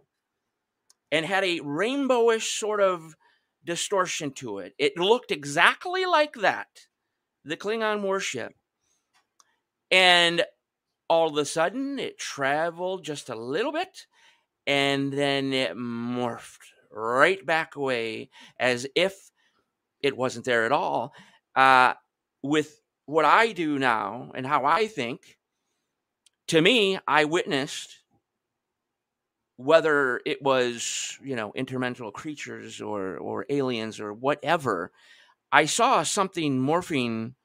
[1.12, 3.16] and had a rainbowish sort of
[3.64, 4.74] distortion to it.
[4.78, 6.68] It looked exactly like that,
[7.44, 8.54] the Klingon warship.
[9.90, 10.44] And
[11.10, 14.08] all of a sudden, it traveled just a little bit
[14.66, 16.60] and then it morphed
[16.92, 18.30] right back away
[18.60, 19.32] as if
[20.02, 21.14] it wasn't there at all.
[21.56, 21.94] Uh,
[22.44, 25.38] with what I do now and how I think,
[26.48, 28.00] to me, I witnessed
[29.58, 34.92] whether it was, you know, interdimensional creatures or or aliens or whatever,
[35.52, 37.36] I saw something morphing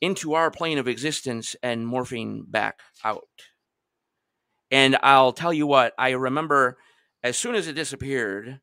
[0.00, 3.28] into our plane of existence and morphing back out.
[4.70, 6.76] And I'll tell you what, I remember
[7.22, 8.60] as soon as it disappeared,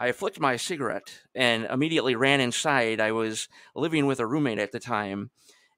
[0.00, 3.00] I flicked my cigarette and immediately ran inside.
[3.00, 5.30] I was living with a roommate at the time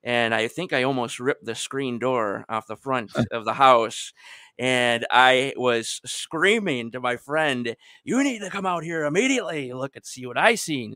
[0.05, 4.13] and I think I almost ripped the screen door off the front of the house.
[4.59, 9.73] And I was screaming to my friend, You need to come out here immediately.
[9.73, 10.95] Look and see what I seen.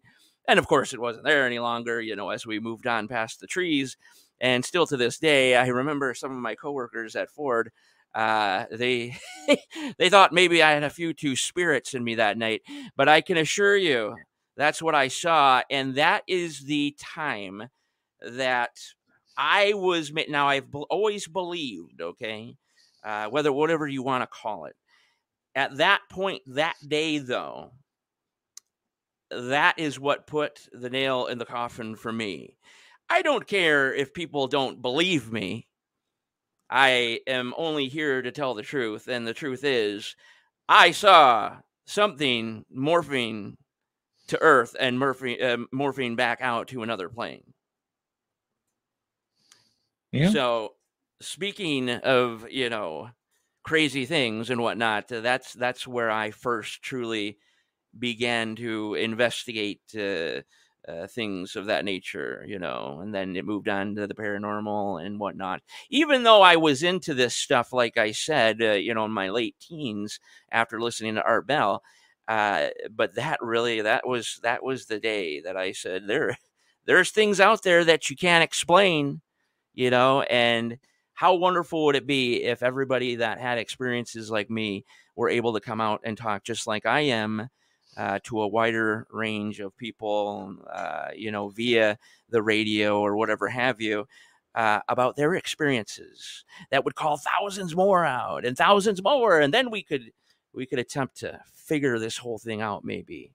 [0.48, 3.40] And of course, it wasn't there any longer, you know, as we moved on past
[3.40, 3.96] the trees.
[4.40, 7.70] And still to this day, I remember some of my coworkers at Ford.
[8.16, 9.14] Uh, they
[9.98, 12.62] they thought maybe I had a few two spirits in me that night,
[12.96, 14.16] but I can assure you
[14.56, 17.68] that's what I saw, and that is the time
[18.22, 18.70] that
[19.36, 22.56] I was now I've always believed, okay,
[23.04, 24.76] uh, whether whatever you want to call it.
[25.54, 27.72] At that point, that day though,
[29.30, 32.56] that is what put the nail in the coffin for me.
[33.10, 35.68] I don't care if people don't believe me.
[36.70, 40.16] I am only here to tell the truth, and the truth is,
[40.68, 43.56] I saw something morphing
[44.28, 47.52] to Earth and morphing, uh, morphing back out to another plane.
[50.12, 50.30] Yeah.
[50.30, 50.74] So,
[51.20, 53.10] speaking of you know
[53.62, 57.38] crazy things and whatnot, uh, that's that's where I first truly
[57.98, 60.42] began to investigate uh,
[60.88, 65.04] uh, things of that nature, you know, and then it moved on to the paranormal
[65.04, 65.62] and whatnot.
[65.90, 69.30] Even though I was into this stuff, like I said, uh, you know, in my
[69.30, 70.20] late teens
[70.52, 71.82] after listening to Art Bell,
[72.28, 76.36] uh, but that really that was that was the day that I said there
[76.86, 79.20] there's things out there that you can't explain
[79.74, 80.78] you know, and
[81.14, 84.84] how wonderful would it be if everybody that had experiences like me
[85.16, 87.48] were able to come out and talk just like I am
[87.96, 91.98] uh, to a wider range of people, uh, you know, via
[92.30, 94.06] the radio or whatever have you.
[94.54, 99.70] Uh, about their experiences that would call thousands more out and thousands more and then
[99.70, 100.10] we could
[100.54, 103.34] we could attempt to figure this whole thing out maybe.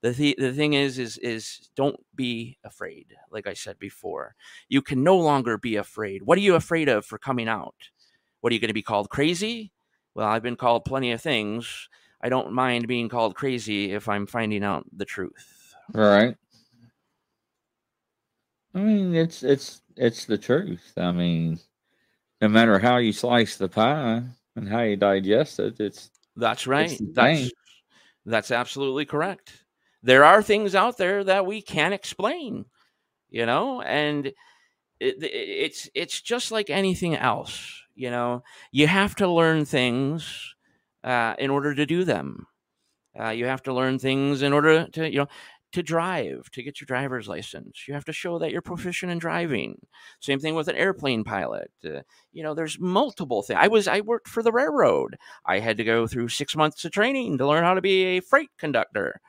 [0.00, 4.34] The th- the thing is is is don't be afraid like i said before.
[4.68, 6.22] You can no longer be afraid.
[6.22, 7.90] What are you afraid of for coming out?
[8.40, 9.72] What are you going to be called crazy?
[10.14, 11.88] Well i've been called plenty of things
[12.22, 15.74] i don't mind being called crazy if i'm finding out the truth.
[15.94, 16.36] All right.
[18.74, 20.92] i mean it's it's it's the truth.
[20.96, 21.58] I mean
[22.40, 24.22] no matter how you slice the pie
[24.56, 26.98] and how you digest it it's that's right.
[27.12, 27.50] that's
[28.24, 29.64] that's absolutely correct.
[30.02, 32.66] There are things out there that we can't explain,
[33.30, 38.42] you know, and it, it's it's just like anything else, you know.
[38.70, 40.54] You have to learn things
[41.04, 42.46] uh, in order to do them.
[43.18, 45.26] Uh, you have to learn things in order to you know
[45.72, 49.18] to drive to get your driver's license you have to show that you're proficient in
[49.18, 49.78] driving
[50.20, 52.00] same thing with an airplane pilot uh,
[52.32, 55.84] you know there's multiple things i was i worked for the railroad i had to
[55.84, 59.20] go through six months of training to learn how to be a freight conductor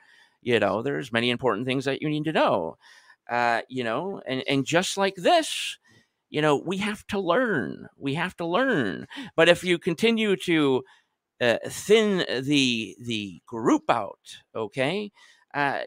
[0.42, 2.76] you know there's many important things that you need to know
[3.30, 5.78] uh, you know, and and just like this,
[6.30, 7.88] you know, we have to learn.
[7.98, 9.06] We have to learn.
[9.36, 10.84] But if you continue to
[11.40, 15.10] uh, thin the the group out, okay,
[15.54, 15.80] uh,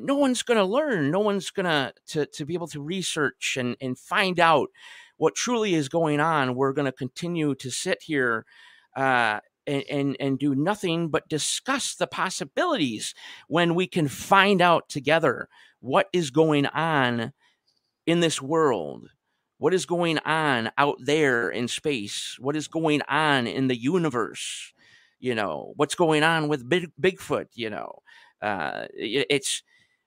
[0.00, 1.10] no one's going to learn.
[1.10, 4.68] No one's going to to be able to research and and find out
[5.16, 6.54] what truly is going on.
[6.54, 8.44] We're going to continue to sit here.
[8.96, 13.14] Uh, and, and, and do nothing but discuss the possibilities
[13.48, 15.48] when we can find out together
[15.80, 17.32] what is going on
[18.06, 19.08] in this world
[19.58, 24.74] what is going on out there in space what is going on in the universe
[25.24, 28.02] you know what's going on with Big, bigfoot you know?
[28.42, 29.62] Uh, it, it's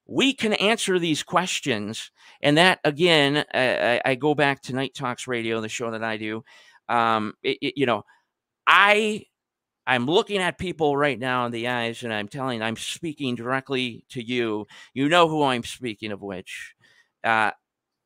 [0.05, 2.11] we can answer these questions
[2.41, 6.17] and that again I, I, go back to night talks radio the show that i
[6.17, 6.43] do
[6.87, 8.03] um, it, it, you know
[8.67, 9.25] i
[9.87, 14.05] i'm looking at people right now in the eyes and i'm telling i'm speaking directly
[14.09, 14.67] to you.
[14.93, 16.75] You know who i'm speaking of which.
[17.23, 17.51] Uh,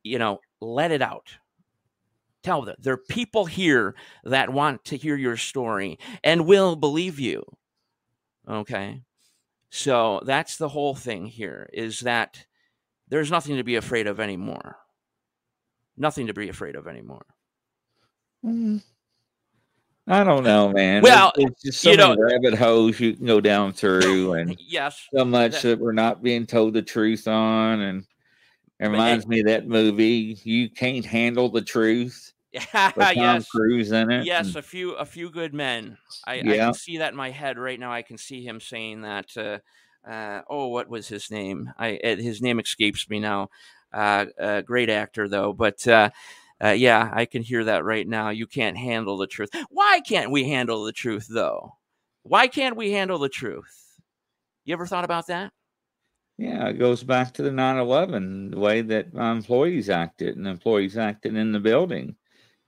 [0.02, 1.28] you know let it out
[2.42, 3.94] tell them there are people here
[4.24, 7.44] that want to hear your story and will believe you
[8.48, 9.02] okay
[9.74, 12.44] so that's the whole thing here is that
[13.08, 14.76] there's nothing to be afraid of anymore.
[15.96, 17.24] Nothing to be afraid of anymore.
[18.44, 18.82] Mm.
[20.06, 21.02] I don't know, man.
[21.02, 24.58] Well, it's, just so you many know, rabbit holes you can go down through, and
[24.60, 27.80] yes, so much that, that, we're not being told the truth on.
[27.80, 28.04] And
[28.78, 30.38] it reminds me of that movie.
[30.44, 32.31] You can't handle the truth.
[32.74, 33.48] Yeah, yes.
[33.48, 34.26] Cruise in it.
[34.26, 35.96] Yes, and, a few a few good men.
[36.26, 36.52] I, yeah.
[36.52, 37.92] I, can see that in my head right now.
[37.92, 39.36] I can see him saying that.
[39.36, 39.58] Uh,
[40.08, 41.72] uh, oh, what was his name?
[41.78, 43.48] I his name escapes me now.
[43.92, 46.10] Uh, great actor though, but uh,
[46.62, 48.30] uh, yeah, I can hear that right now.
[48.30, 49.50] You can't handle the truth.
[49.70, 51.76] Why can't we handle the truth though?
[52.22, 54.00] Why can't we handle the truth?
[54.64, 55.52] You ever thought about that?
[56.38, 60.96] Yeah, it goes back to the 9 11, the way that employees acted and employees
[60.96, 62.16] acted in the building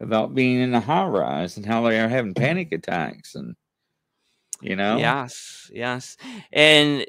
[0.04, 3.56] about being in the high rise and how they are having panic attacks and
[4.60, 4.98] you know?
[4.98, 6.16] Yes yes.
[6.52, 7.06] And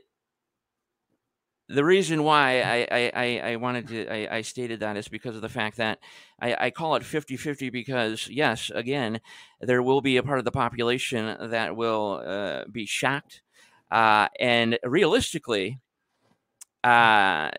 [1.68, 5.42] the reason why I, I, I wanted to I, I, stated that is because of
[5.42, 6.00] the fact that
[6.40, 9.20] I, I call it 50-50 because yes again
[9.62, 13.42] there will be a part of the population that will uh, be shocked
[13.92, 15.80] uh, and realistically
[16.84, 17.50] uh,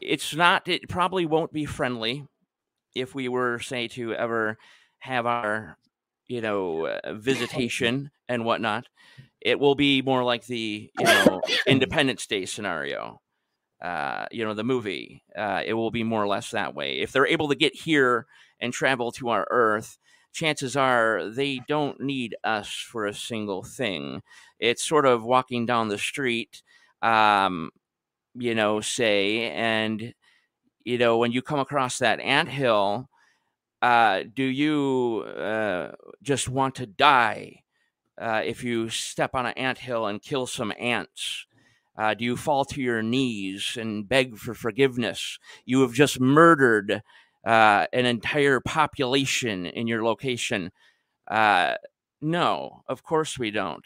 [0.00, 2.26] it's not it probably won't be friendly
[2.94, 4.58] if we were say to ever
[4.98, 5.76] have our
[6.28, 8.86] you know uh, visitation and whatnot
[9.40, 13.20] it will be more like the you know independence day scenario
[13.82, 17.00] uh, you know the movie uh, it will be more or less that way.
[17.00, 18.26] If they're able to get here
[18.60, 19.96] and travel to our earth
[20.32, 24.22] chances are they don't need us for a single thing.
[24.58, 26.62] It's sort of walking down the street
[27.02, 27.70] um,
[28.34, 30.14] you know say and
[30.84, 33.08] you know, when you come across that ant hill,
[33.82, 35.92] uh, do you uh,
[36.22, 37.62] just want to die
[38.20, 41.46] uh, if you step on an ant hill and kill some ants?
[41.96, 45.38] Uh, do you fall to your knees and beg for forgiveness?
[45.64, 47.02] You have just murdered
[47.44, 50.72] uh, an entire population in your location.
[51.28, 51.74] Uh,
[52.20, 53.84] no, of course we don't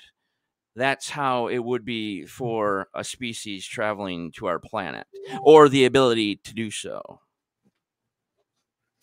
[0.77, 2.29] that's how it would be mm-hmm.
[2.29, 5.07] for a species traveling to our planet
[5.43, 7.21] or the ability to do so.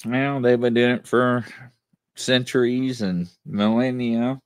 [0.05, 1.45] Well, they've been doing it for
[2.15, 4.39] centuries and millennia.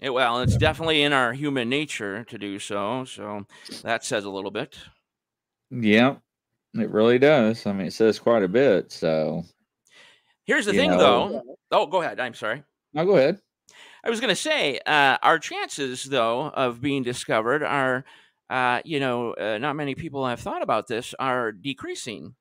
[0.00, 3.04] It, well, it's definitely in our human nature to do so.
[3.04, 3.46] So
[3.82, 4.76] that says a little bit.
[5.70, 6.16] Yeah,
[6.74, 7.66] it really does.
[7.66, 8.92] I mean, it says quite a bit.
[8.92, 9.44] So
[10.44, 10.98] here's the thing, know.
[10.98, 11.42] though.
[11.72, 12.20] Oh, go ahead.
[12.20, 12.62] I'm sorry.
[12.92, 13.40] No, go ahead.
[14.06, 18.04] I was going to say, uh, our chances, though, of being discovered are,
[18.48, 22.36] uh, you know, uh, not many people have thought about this, are decreasing.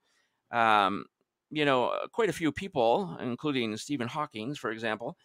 [0.52, 1.06] Um,
[1.50, 5.18] you know, quite a few people, including Stephen Hawking, for example,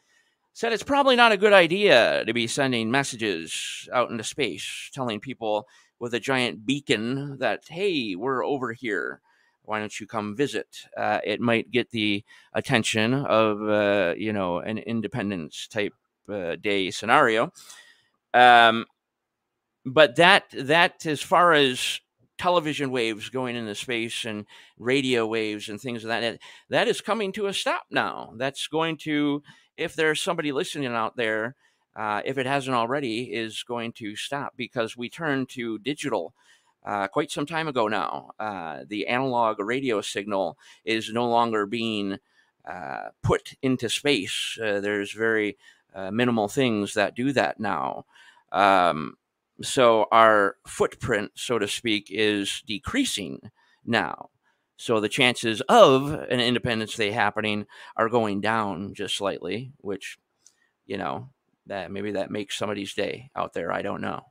[0.54, 5.20] said it's probably not a good idea to be sending messages out into space telling
[5.20, 5.68] people
[5.98, 9.20] with a giant beacon that, hey, we're over here.
[9.64, 10.86] Why don't you come visit?
[10.96, 15.92] Uh, it might get the attention of, uh, you know, an independence type
[16.28, 17.52] uh, day scenario.
[18.34, 18.86] Um,
[19.84, 22.00] but that that as far as
[22.38, 24.46] television waves going into space and
[24.78, 26.38] radio waves and things of that
[26.70, 28.32] that is coming to a stop now.
[28.36, 29.42] That's going to
[29.76, 31.54] if there's somebody listening out there.
[31.96, 36.32] Uh, if it hasn't already, is going to stop because we turned to digital
[36.86, 38.30] uh, quite some time ago now.
[38.38, 42.18] Uh, the analog radio signal is no longer being
[42.64, 44.56] uh, put into space.
[44.62, 45.58] Uh, there's very
[45.94, 48.04] uh, minimal things that do that now.
[48.52, 49.16] Um,
[49.62, 53.50] so our footprint, so to speak, is decreasing
[53.84, 54.30] now.
[54.76, 60.18] So the chances of an Independence Day happening are going down just slightly, which,
[60.86, 61.28] you know,
[61.66, 63.70] that maybe that makes somebody's day out there.
[63.72, 64.24] I don't know.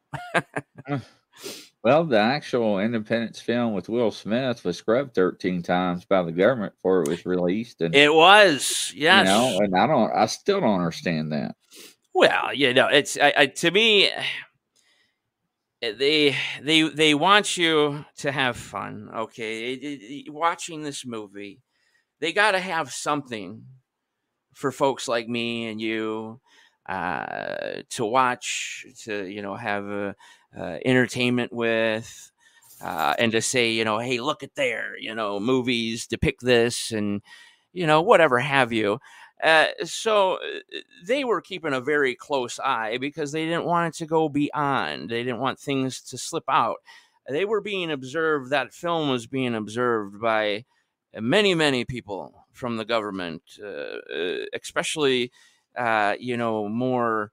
[1.84, 6.74] Well, the actual Independence film with Will Smith was scrubbed 13 times by the government
[6.76, 7.82] before it was released.
[7.82, 9.28] And it was, yes.
[9.28, 11.56] You know, and I don't, I still don't understand that.
[12.14, 14.10] Well, you know, it's I, I, to me,
[15.82, 19.10] they they they want you to have fun.
[19.16, 21.62] Okay, watching this movie,
[22.20, 23.64] they got to have something
[24.54, 26.42] for folks like me and you
[26.88, 30.14] uh, to watch, to you know have uh,
[30.58, 32.32] uh, entertainment with,
[32.82, 36.92] uh, and to say you know, hey, look at there, you know, movies depict this,
[36.92, 37.22] and
[37.74, 39.00] you know whatever have you.
[39.44, 43.98] Uh, so uh, they were keeping a very close eye because they didn't want it
[43.98, 45.10] to go beyond.
[45.10, 46.78] They didn't want things to slip out.
[47.30, 48.50] They were being observed.
[48.50, 50.66] That film was being observed by
[51.18, 53.44] many, many people from the government,
[54.54, 55.32] especially
[55.78, 57.32] uh, you know, more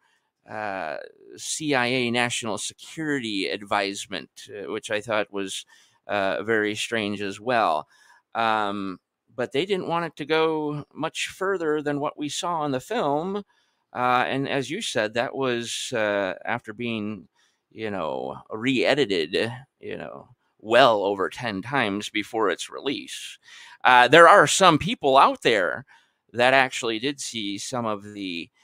[0.48, 0.96] uh,
[1.36, 5.66] CIA national security advisement, uh, which I thought was
[6.06, 7.88] uh, very strange as well.
[8.34, 8.98] Um,
[9.34, 12.80] but they didn't want it to go much further than what we saw in the
[12.80, 13.44] film.
[13.92, 17.28] Uh, and as you said, that was after being,
[17.70, 20.28] you know, re edited, you know,
[20.58, 23.38] well over 10 times before its release.
[23.84, 25.84] there are some people out there
[26.32, 28.62] that actually did see some of the uh,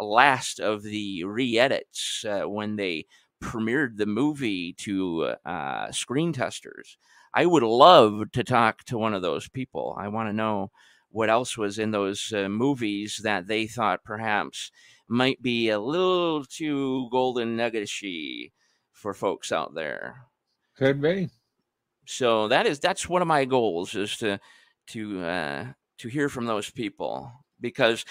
[0.00, 3.06] last of the re-edits uh, when they
[3.42, 6.98] premiered the movie to uh, screen testers.
[7.34, 9.96] I would love to talk to one of those people.
[9.98, 10.70] I want to know
[11.10, 14.70] what else was in those uh, movies that they thought perhaps
[15.08, 18.52] might be a little too golden nuggetishy
[18.92, 20.26] for folks out there.
[20.76, 21.30] Could be.
[22.06, 24.38] So that is that's one of my goals is to
[24.88, 25.66] to uh,
[25.98, 28.04] to hear from those people because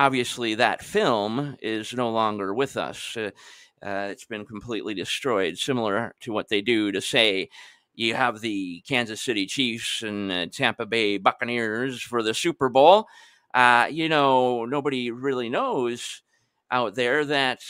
[0.00, 3.14] obviously that film is no longer with us.
[3.18, 3.30] Uh,
[3.84, 7.50] uh, it's been completely destroyed, similar to what they do to say
[7.94, 13.08] you have the Kansas City Chiefs and uh, Tampa Bay Buccaneers for the Super Bowl.
[13.52, 16.22] Uh, you know, nobody really knows
[16.70, 17.60] out there that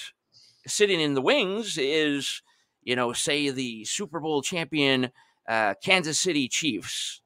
[0.69, 2.43] sitting in the wings is,
[2.85, 5.11] you know, say the Super Bowl champion
[5.48, 7.23] uh, Kansas City Chiefs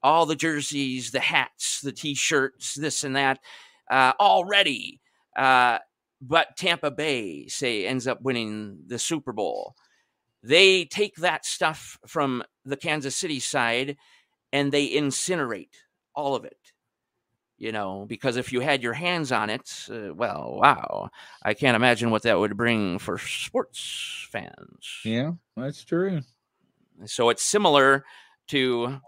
[0.00, 3.40] all the jerseys, the hats, the t-shirts, this and that
[3.90, 5.00] uh, already.
[5.36, 5.78] Uh,
[6.20, 9.74] but Tampa Bay, say, ends up winning the Super Bowl.
[10.42, 13.96] They take that stuff from the Kansas City side
[14.52, 15.74] and they incinerate
[16.14, 16.58] all of it.
[17.56, 21.10] You know, because if you had your hands on it, uh, well, wow,
[21.42, 25.00] I can't imagine what that would bring for sports fans.
[25.04, 26.20] Yeah, that's true.
[27.06, 28.04] So it's similar
[28.48, 29.00] to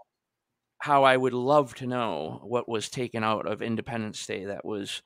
[0.81, 5.03] how I would love to know what was taken out of Independence Day that was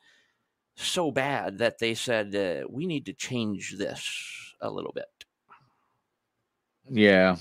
[0.78, 5.06] so bad that they said uh, we need to change this a little bit.
[6.90, 7.36] Yeah,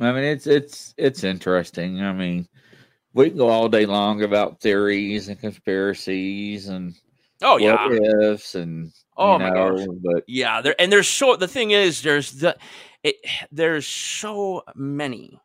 [0.00, 2.02] I mean it's it's it's interesting.
[2.02, 2.48] I mean,
[3.14, 6.96] we can go all day long about theories and conspiracies and
[7.42, 7.88] oh yeah
[8.20, 12.02] ifs and oh my know, gosh, but yeah, there and there's so the thing is
[12.02, 12.56] there's the
[13.04, 13.14] it
[13.52, 15.38] there's so many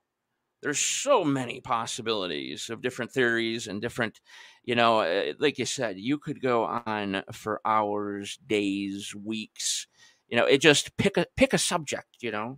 [0.66, 4.20] there's so many possibilities of different theories and different
[4.64, 9.86] you know eh, like you said you could go on for hours days weeks
[10.28, 12.58] you know it just pick a pick a subject you know?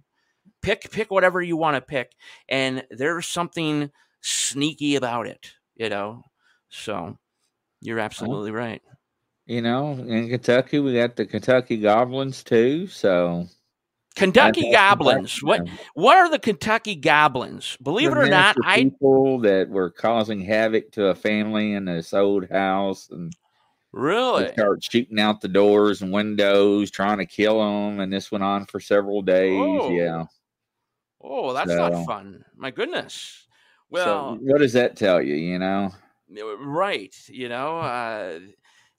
[0.62, 2.14] Pick pick whatever you want to pick
[2.48, 6.22] and there's something sneaky about it you know?
[6.70, 7.18] So
[7.82, 8.82] you're absolutely right.
[9.48, 13.48] You know in kentucky we got the kentucky goblins too so
[14.18, 15.44] Kentucky Goblins.
[15.44, 17.78] What what are the Kentucky Goblins?
[17.82, 22.14] Believe it or not, I people that were causing havoc to a family in this
[22.14, 23.32] old house and
[23.92, 28.32] really they start shooting out the doors and windows, trying to kill them, and this
[28.32, 29.60] went on for several days.
[29.60, 29.92] Oh.
[29.92, 30.26] Yeah.
[31.22, 32.44] Oh, that's so, not fun.
[32.56, 33.48] My goodness.
[33.90, 35.36] Well, so what does that tell you?
[35.36, 35.92] You know,
[36.60, 37.16] right?
[37.28, 38.40] You know, uh,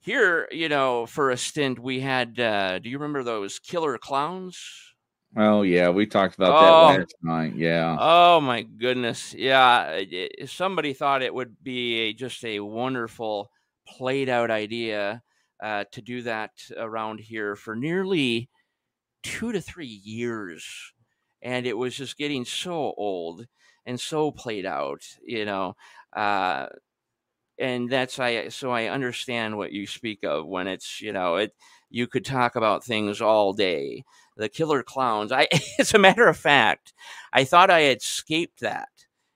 [0.00, 2.38] here, you know, for a stint, we had.
[2.38, 4.87] Uh, do you remember those killer clowns?
[5.36, 7.54] Oh yeah, we talked about oh, that last night.
[7.54, 7.96] Yeah.
[8.00, 9.34] Oh my goodness.
[9.34, 10.02] Yeah.
[10.46, 13.50] somebody thought it would be a, just a wonderful
[13.86, 15.22] played out idea
[15.62, 18.48] uh, to do that around here for nearly
[19.22, 20.92] two to three years,
[21.42, 23.46] and it was just getting so old
[23.84, 25.02] and so played out.
[25.24, 25.76] You know.
[26.16, 26.66] Uh,
[27.58, 31.54] and that's I so I understand what you speak of when it's you know it
[31.90, 34.04] you could talk about things all day
[34.38, 35.32] the killer clowns.
[35.32, 35.48] I,
[35.78, 36.94] as a matter of fact,
[37.32, 38.88] I thought I had escaped that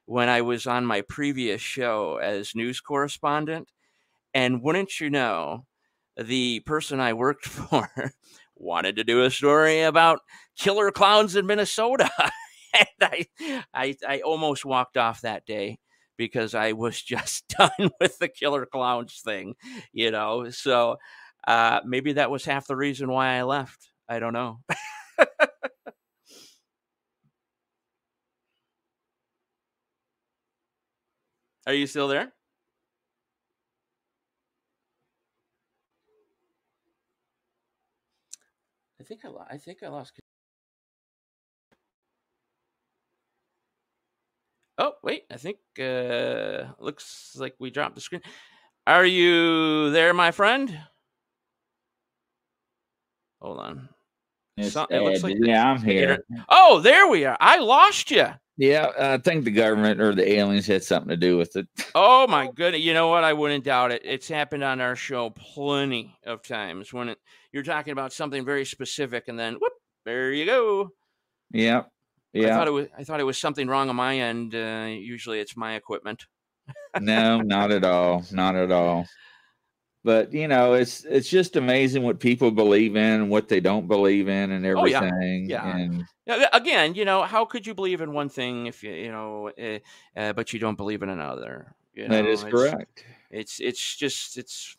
[0.07, 3.71] when I was on my previous show as news correspondent.
[4.35, 5.67] And wouldn't you know,
[6.17, 8.13] the person I worked for
[8.57, 10.21] wanted to do a story about
[10.57, 12.11] killer clowns in Minnesota.
[12.75, 13.27] and I,
[13.75, 15.79] I, I almost walked off that day
[16.17, 19.55] because I was just done with the killer clowns thing,
[19.93, 20.51] you know.
[20.51, 20.97] So
[21.47, 23.92] uh, maybe that was half the reason why I left.
[24.13, 24.59] I don't know.
[31.67, 32.31] Are you still there?
[39.01, 40.13] I think I, I think I lost.
[44.77, 48.21] Oh wait, I think uh, looks like we dropped the screen.
[48.87, 50.79] Are you there, my friend?
[53.41, 53.89] Hold on.
[54.57, 56.25] It's it looks like yeah, I'm here.
[56.49, 57.37] Oh, there we are.
[57.41, 58.27] I lost you.
[58.59, 61.67] Yeah, I think the government or the aliens had something to do with it.
[61.95, 62.83] Oh my goodness!
[62.83, 63.25] You know what?
[63.25, 64.03] I wouldn't doubt it.
[64.05, 67.19] It's happened on our show plenty of times when it,
[67.53, 69.73] you're talking about something very specific, and then whoop,
[70.05, 70.91] there you go.
[71.53, 71.91] Yep.
[72.33, 72.47] Yeah.
[72.47, 72.87] I thought it was.
[72.97, 74.55] I thought it was something wrong on my end.
[74.55, 76.27] Uh, usually, it's my equipment.
[77.01, 78.25] no, not at all.
[78.31, 79.07] Not at all.
[80.05, 83.87] But you know, it's it's just amazing what people believe in and what they don't
[83.87, 85.65] believe in and everything Oh, yeah.
[85.65, 85.77] Yeah.
[85.77, 89.13] And Yeah, Again, you know, how could you believe in one thing if you, you
[89.13, 89.79] know, uh,
[90.19, 91.75] uh, but you don't believe in another?
[91.95, 93.05] You know, is it's- correct.
[93.31, 94.77] It's it's just it's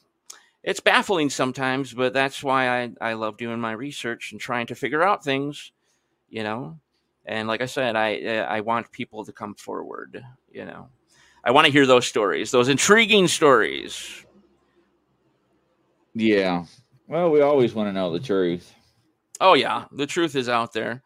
[0.64, 4.76] it's baffling sometimes, but that's why I I love doing my research and trying to
[4.76, 5.72] figure out things,
[6.30, 6.80] you know.
[7.26, 10.90] And like I said, I uh, I want people to come forward, you know.
[11.44, 14.26] I want to hear those stories, those intriguing stories.
[16.14, 16.66] Yeah.
[17.08, 18.74] Well, we always want to know the truth.
[19.42, 21.04] Oh yeah, the truth is out there.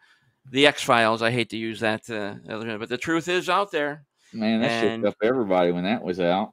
[0.51, 1.21] The X Files.
[1.21, 2.35] I hate to use that, uh,
[2.77, 4.05] but the truth is out there.
[4.33, 6.51] Man, that And- shook up everybody when that was out.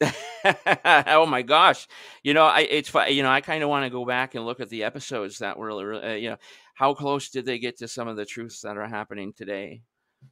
[1.12, 1.86] oh my gosh
[2.22, 4.58] you know i it's you know i kind of want to go back and look
[4.58, 6.36] at the episodes that were uh, you know
[6.74, 9.82] how close did they get to some of the truths that are happening today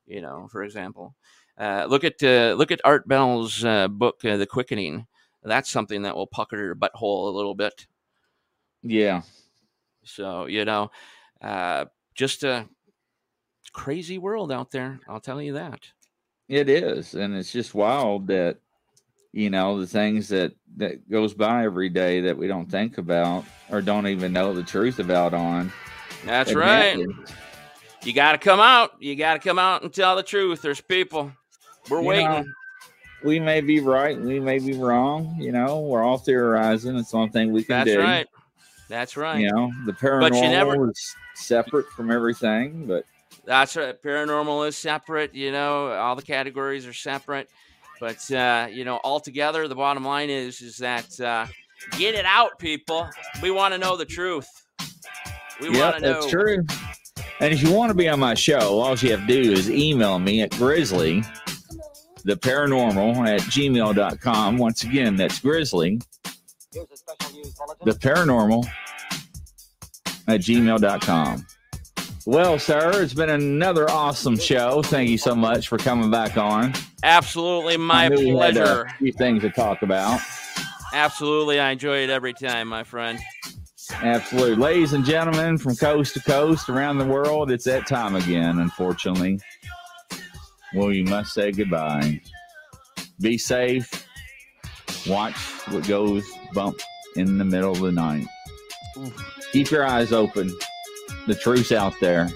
[0.07, 1.15] you know for example
[1.59, 5.07] uh, look at uh, look at art bell's uh, book uh, the quickening
[5.43, 7.86] that's something that will pucker your butthole a little bit
[8.82, 9.23] Yeah.
[10.05, 10.90] so you know
[11.40, 11.85] uh,
[12.15, 12.66] just a
[13.73, 15.81] crazy world out there i'll tell you that
[16.48, 18.59] It is, and it's just wild that
[19.32, 23.44] you know the things that that goes by every day that we don't think about
[23.70, 25.70] or don't even know the truth about on.
[26.24, 27.31] that's right happens.
[28.05, 28.93] You got to come out.
[29.01, 30.62] You got to come out and tell the truth.
[30.62, 31.32] There's people.
[31.90, 32.55] We're You know, waiting.
[33.24, 35.36] We may be right, we may be wrong.
[35.39, 36.97] You know, we're all theorizing.
[36.97, 37.97] It's the only thing we can That's do.
[37.97, 38.27] That's right.
[38.89, 39.40] That's right.
[39.40, 43.05] You know, the But paranormal you never- is separate from everything, but
[43.45, 44.01] That's right.
[44.01, 45.35] Paranormal is separate.
[45.35, 47.51] You know, all the categories are separate.
[48.01, 51.47] But uh, you know, altogether, the bottom line is is that uh,
[51.99, 53.09] get it out, people.
[53.43, 54.49] We want to know the truth.
[55.61, 56.12] We yeah, want to know.
[56.15, 56.65] that's true.
[57.40, 59.70] And if you want to be on my show, all you have to do is
[59.70, 61.24] email me at grizzly
[62.24, 64.59] the paranormal at gmail.com.
[64.59, 66.01] Once again, that's grizzly
[66.73, 68.66] the paranormal
[70.27, 71.47] at gmail.com.
[72.27, 74.82] Well, sir, it's been another awesome show.
[74.82, 76.74] Thank you so much for coming back on.
[77.03, 78.82] Absolutely, my I knew we had, pleasure.
[78.82, 80.20] a few things to talk about.
[80.93, 83.19] Absolutely, I enjoy it every time, my friend.
[84.03, 84.57] Absolutely.
[84.57, 89.40] Ladies and gentlemen, from coast to coast around the world, it's that time again, unfortunately.
[90.74, 92.20] Well, you must say goodbye.
[93.20, 94.07] Be safe.
[95.07, 95.36] Watch
[95.69, 96.78] what goes bump
[97.16, 98.27] in the middle of the night.
[99.53, 100.53] Keep your eyes open.
[101.27, 102.28] The truth's out there.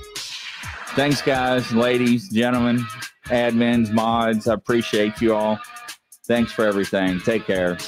[0.95, 2.85] Thanks, guys, ladies, gentlemen,
[3.27, 4.47] admins, mods.
[4.47, 5.59] I appreciate you all.
[6.27, 7.21] Thanks for everything.
[7.21, 7.79] Take care.